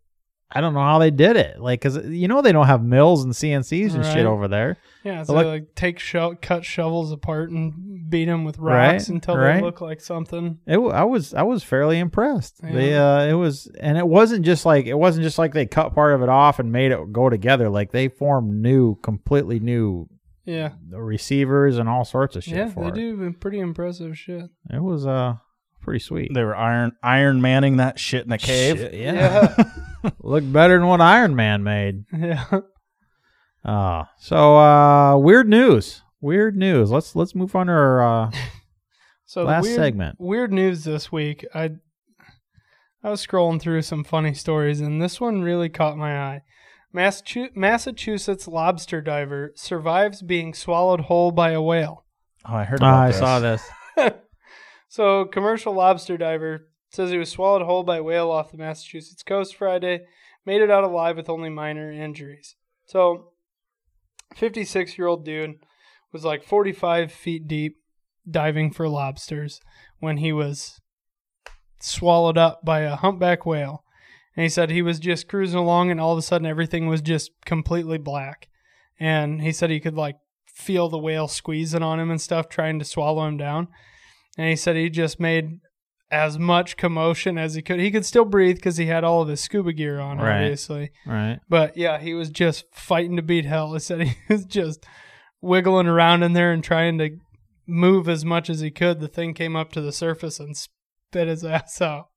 [0.50, 1.60] I don't know how they did it.
[1.60, 4.12] Like, cause you know they don't have mills and CNCs and Right.
[4.14, 4.78] shit over there.
[5.04, 8.92] Yeah, so Look- they like take sho- cut shovels apart and beat them with Right,
[8.92, 9.56] rocks until right.
[9.56, 10.58] they look like something.
[10.66, 12.62] It, w- I was I was fairly impressed.
[12.62, 13.16] They Yeah.
[13.18, 16.14] uh, it was, and it wasn't just like it wasn't just like they cut part
[16.14, 17.68] of it off and made it go together.
[17.68, 20.08] Like they formed new, completely new
[20.46, 23.16] Yeah, receivers and all sorts of shit yeah, for they it.
[23.16, 24.48] do pretty impressive shit.
[24.72, 25.34] It was uh
[25.82, 26.32] pretty sweet.
[26.32, 28.78] They were iron Iron Manning that shit in the cave.
[28.78, 29.54] Shit, yeah,
[30.20, 32.04] looked better than what Iron Man made.
[32.12, 32.44] yeah.
[33.64, 36.02] Uh so uh weird news.
[36.20, 36.90] Weird news.
[36.90, 38.30] Let's let's move on to our uh
[39.26, 40.16] So last weird, segment.
[40.18, 41.44] Weird news this week.
[41.54, 41.72] I
[43.04, 46.42] I was scrolling through some funny stories, and this one really caught my eye.
[46.94, 52.06] Massachu- Massachusetts lobster diver survives being swallowed whole by a whale.
[52.48, 52.80] Oh, I heard.
[52.80, 53.18] About I this.
[53.18, 53.70] saw this.
[54.88, 59.22] so, commercial lobster diver says he was swallowed whole by a whale off the Massachusetts
[59.22, 60.02] coast Friday,
[60.44, 62.56] made it out alive with only minor injuries.
[62.86, 63.32] So,
[64.34, 65.56] 56 year old dude
[66.12, 67.76] was like 45 feet deep
[68.28, 69.60] diving for lobsters
[70.00, 70.80] when he was
[71.80, 73.84] swallowed up by a humpback whale.
[74.36, 77.00] And he said he was just cruising along and all of a sudden everything was
[77.00, 78.48] just completely black.
[79.00, 80.16] And he said he could like
[80.46, 83.68] feel the whale squeezing on him and stuff, trying to swallow him down.
[84.36, 85.60] And he said he just made
[86.10, 87.80] as much commotion as he could.
[87.80, 90.42] He could still breathe because he had all of his scuba gear on, Right.
[90.42, 90.90] obviously.
[91.06, 91.38] Right.
[91.48, 93.72] But yeah, he was just fighting to beat hell.
[93.74, 94.86] He said he was just
[95.42, 97.10] wiggling around in there and trying to
[97.66, 99.00] move as much as he could.
[99.00, 102.08] The thing came up to the surface and spit his ass out.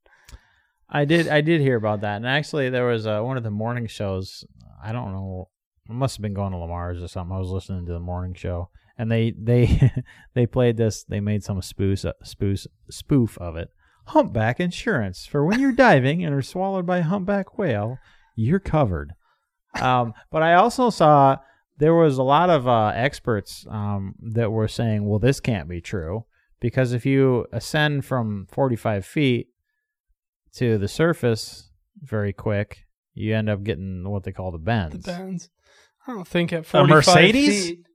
[0.90, 2.18] I did I did hear about that.
[2.18, 4.44] And actually there was uh, one of the morning shows,
[4.84, 5.50] I don't know,
[5.90, 7.36] I must have been going to Lamar's or something.
[7.36, 9.92] I was listening to the morning show and they they
[10.34, 13.70] they played this, they made some spoof spoof spoof of it.
[14.12, 17.98] Humpback insurance for when you're diving and are swallowed by a humpback whale,
[18.36, 19.14] you're covered.
[19.80, 21.38] Um, but I also saw
[21.78, 25.80] there was a lot of uh, experts um, that were saying, well, this can't be
[25.80, 26.26] true
[26.60, 29.48] because if you ascend from 45 feet
[30.56, 31.70] to the surface
[32.02, 35.06] very quick, you end up getting what they call the bends.
[35.06, 35.50] The bends.
[36.06, 37.70] I don't think at 45 a Mercedes?
[37.70, 37.86] feet.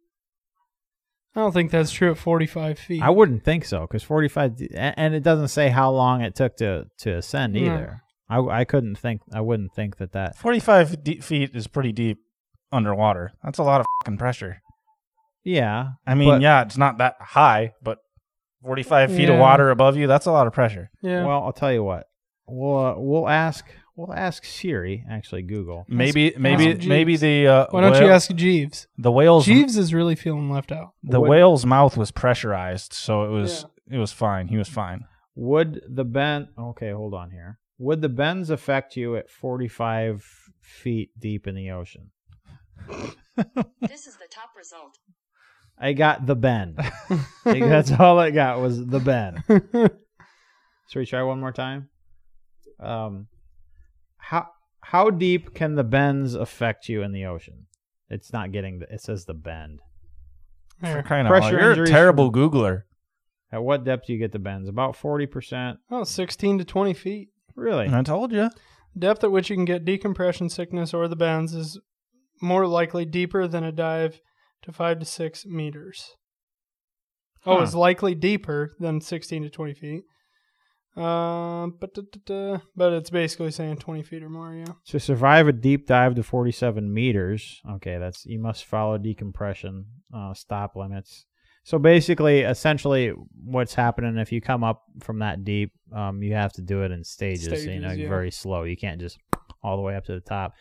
[1.36, 3.02] I don't think that's true at 45 feet.
[3.02, 6.86] I wouldn't think so because 45, and it doesn't say how long it took to
[7.00, 7.60] to ascend No.
[7.60, 8.00] either.
[8.28, 10.36] I, I couldn't think, I wouldn't think that that.
[10.36, 12.18] Forty-five deep feet is pretty deep
[12.72, 13.32] underwater.
[13.44, 14.62] That's a lot of fucking pressure.
[15.44, 17.98] Yeah, I mean, But- yeah, it's not that high, but
[18.62, 19.34] forty-five feet Yeah.
[19.34, 20.90] of water above you—that's a lot of pressure.
[21.02, 21.24] yeah.
[21.24, 22.06] Well, I'll tell you what.
[22.48, 23.64] We'll uh, we'll ask
[23.96, 25.84] we'll ask Siri, actually Google.
[25.88, 28.86] Maybe, maybe, ask maybe the uh, Why don't you ask Jeeves?
[28.98, 30.92] the whale's Jeeves is really feeling left out.
[31.02, 34.48] the What- whale's mouth was pressurized, so it was it was fine.
[34.48, 35.04] He was fine.
[35.34, 36.48] Would the bend?
[36.58, 37.58] Okay, hold on here.
[37.78, 40.24] Would the bends affect you at 45
[40.62, 42.10] feet deep in the ocean?
[43.82, 44.98] This is the top result.
[45.78, 46.78] I got the bend.
[47.44, 49.42] Like, That's all I got was the bend.
[50.88, 51.90] Should we try one more time?
[52.80, 53.26] Um,
[54.28, 54.48] how
[54.80, 57.66] how deep can the bends affect you in the ocean?
[58.08, 58.80] It's not getting.
[58.80, 59.80] The, it says the bend.
[60.80, 61.02] For There.
[61.02, 61.40] crying out loud.
[61.40, 62.82] Pressure You're a injuries terrible Googler.
[63.52, 64.68] At what depth do you get the bends?
[64.68, 65.78] About forty percent.
[65.90, 67.28] Oh, 16 to 20 feet.
[67.54, 67.88] Really?
[67.88, 68.50] I told you.
[68.98, 71.78] Depth at which you can get decompression sickness or the bends is
[72.40, 74.20] more likely deeper than a dive
[74.62, 76.16] to 5 to 6 meters.
[77.44, 80.02] Oh, it's likely deeper than 16 to 20 feet.
[80.96, 81.94] Um, but,
[82.74, 84.72] but it's basically saying 20 feet or more, yeah.
[84.86, 90.32] To survive a deep dive to 47 meters, okay, that's you must follow decompression uh,
[90.32, 91.26] stop limits.
[91.64, 93.12] So basically, essentially,
[93.44, 96.92] what's happening if you come up from that deep, um, you have to do it
[96.92, 97.66] in stages.
[97.66, 98.08] you know, yeah.
[98.08, 98.62] very slow.
[98.62, 99.18] You can't just
[99.62, 100.54] all the way up to the top.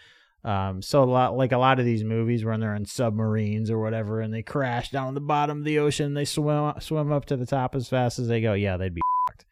[0.44, 3.80] Um, so a lot, like a lot of these movies when they're in submarines or
[3.80, 7.38] whatever, and they crash down the bottom of the ocean, they swim swim up to
[7.38, 8.54] the top as fast as they go.
[8.54, 9.46] Yeah, they'd be fucked.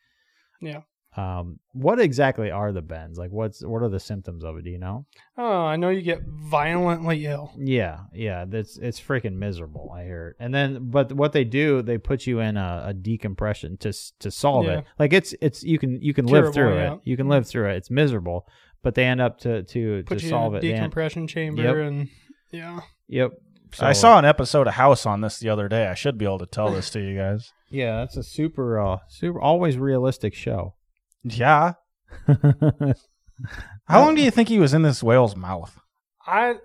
[0.66, 0.82] Yeah.
[1.16, 3.20] Um, what exactly are the bends?
[3.20, 4.64] Like, what's what are the symptoms of it?
[4.64, 5.06] Do you know?
[5.38, 7.52] Oh, I know you get violently ill.
[7.56, 9.92] Yeah, yeah, that's it's freaking miserable.
[9.96, 13.78] I heard, and then but what they do, they put you in a, a decompression
[13.78, 14.80] to to solve Yeah.
[14.80, 14.86] it.
[14.98, 16.94] Like it's it's you can you can live through yeah.
[16.94, 17.00] it.
[17.04, 17.76] You can live through it.
[17.78, 18.48] It's miserable,
[18.82, 20.62] but they end up to to Put to you solve in a it.
[20.62, 21.76] They end- decompression chamber Yep.
[21.76, 22.10] and
[22.52, 22.80] yeah.
[23.08, 23.32] yep.
[23.80, 25.88] I saw an episode of House on this the other day.
[25.88, 27.52] I should be able to tell this to you guys.
[27.74, 30.76] Yeah, that's a super uh super always realistic show.
[31.24, 31.74] Yeah.
[32.28, 35.80] How long do you think he was in this whale's mouth?
[36.26, 36.58] I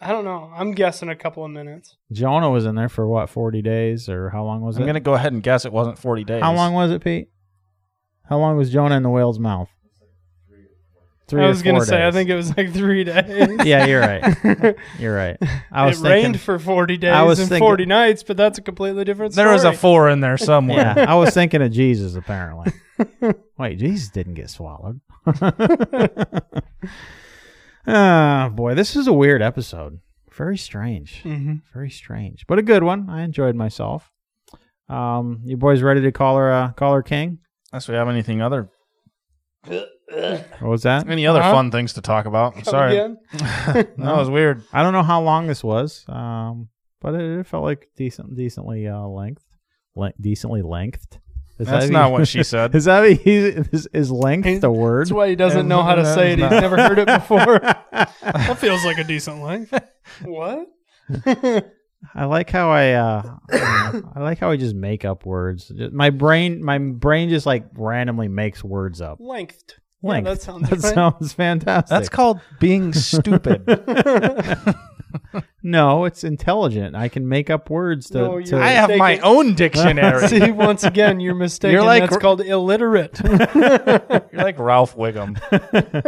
[0.00, 0.50] I don't know.
[0.52, 1.96] I'm guessing a couple of minutes.
[2.10, 4.80] Jonah was in there for what forty days or how long was it?
[4.80, 4.86] I'm it?
[4.86, 6.42] going to go ahead and guess it wasn't 40 days.
[6.42, 7.28] How long was it, Pete?
[8.28, 9.70] How long was Jonah in the whale's mouth?
[11.28, 13.58] Three I or was gonna four say, I think it was like three days.
[13.64, 14.76] Yeah, you're right.
[15.00, 15.36] You're right.
[15.72, 18.36] I was it thinking, rained for 40 days I was and thinking- 40 nights, but
[18.36, 19.44] that's a completely different story.
[19.44, 20.94] There was a four in there somewhere.
[20.96, 22.14] Yeah, I was thinking of Jesus.
[22.14, 22.72] Apparently,
[23.58, 25.00] wait, Jesus didn't get swallowed.
[27.88, 30.00] Ah, boy, this is a weird episode.
[30.32, 31.22] Very strange.
[31.24, 31.62] Mhm.
[31.72, 33.08] Very strange, but a good one.
[33.08, 34.10] I enjoyed myself.
[34.88, 37.38] Um, you boys ready to call her uh, call her king?
[37.72, 38.68] Unless we have anything other
[40.08, 41.08] What was that?
[41.08, 41.52] any other Huh?
[41.52, 42.54] fun things to talk about.
[42.56, 42.96] I'm Come sorry.
[42.96, 43.18] again?
[43.32, 44.62] that was weird.
[44.72, 46.68] I don't know how long this was, um,
[47.00, 49.44] but it, it felt like decent, decently uh, length,
[49.96, 51.18] Le- decently lengthed.
[51.58, 52.74] Is That's that not what she said.
[52.74, 55.06] Is that is, is length a word?
[55.06, 56.38] That's why he doesn't And know how to say it.
[56.38, 57.58] He's never heard it before.
[57.92, 59.72] that feels like a decent length.
[60.22, 60.68] What?
[62.14, 65.72] I like how I uh I like how I just make up words.
[65.92, 69.18] My brain my brain just like randomly makes words up.
[69.18, 69.80] Lengthed.
[70.02, 70.26] Length.
[70.26, 70.94] Yeah, that sounds That right.
[70.94, 71.90] sounds fantastic.
[71.90, 73.64] That's called being stupid.
[75.62, 76.94] no, it's intelligent.
[76.94, 80.28] I can make up words to, No, to I have my own dictionary.
[80.28, 81.72] See, once again, you're mistaken.
[81.72, 83.18] You're like- That's called illiterate.
[83.24, 85.38] You're like Ralph Wiggum.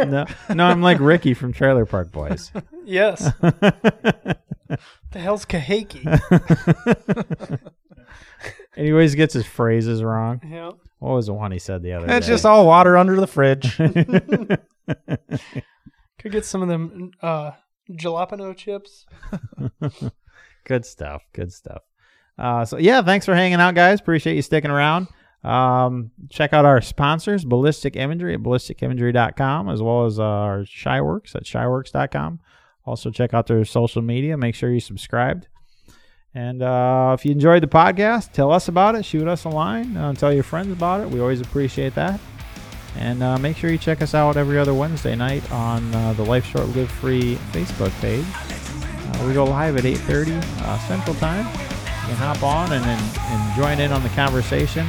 [0.09, 2.51] no, no, I'm like Ricky from Trailer Park Boys.
[2.85, 3.31] yes.
[3.41, 4.37] The
[5.19, 5.97] hell's kahake?
[8.77, 10.41] Anyways, gets his phrases wrong.
[10.47, 10.71] yeah.
[10.99, 12.17] What was the one he said the other day?
[12.17, 12.33] It's day?
[12.33, 13.77] just all water under the fridge.
[16.19, 17.51] Could get some of them uh,
[17.89, 19.05] jalapeno chips.
[20.65, 21.23] good stuff.
[21.33, 21.81] Good stuff.
[22.37, 23.99] Uh, so yeah, thanks for hanging out, guys.
[23.99, 25.07] Appreciate you sticking around.
[25.43, 31.35] Um, check out our sponsors, Ballistic Imagery at ballisticimagery.com, as well as uh, our Shyworks
[31.35, 32.39] at shyworks.com.
[32.85, 34.35] Also, check out their social media.
[34.35, 35.47] Make sure you subscribed.
[36.35, 39.03] And uh, if you enjoyed the podcast, tell us about it.
[39.03, 39.97] Shoot us a line.
[39.97, 41.09] Uh, tell your friends about it.
[41.09, 42.19] We always appreciate that.
[42.95, 46.23] And uh, make sure you check us out every other Wednesday night on uh, the
[46.23, 48.25] Life Short Live Free Facebook page.
[48.35, 51.45] Uh, we go live at 8:30 uh, Central Time.
[51.47, 54.87] You can hop on and, and, and join in on the conversation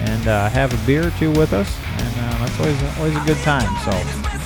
[0.00, 3.68] and have a beer or two with us, and that's always always a good time.
[3.84, 4.39] So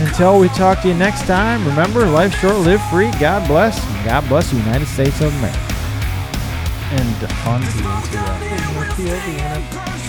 [0.00, 3.10] until we talk to you next time, remember, life short, live free.
[3.20, 3.84] God bless.
[3.86, 5.58] and God bless the United States of America.
[6.92, 7.78] and fun to
[8.52, 10.01] into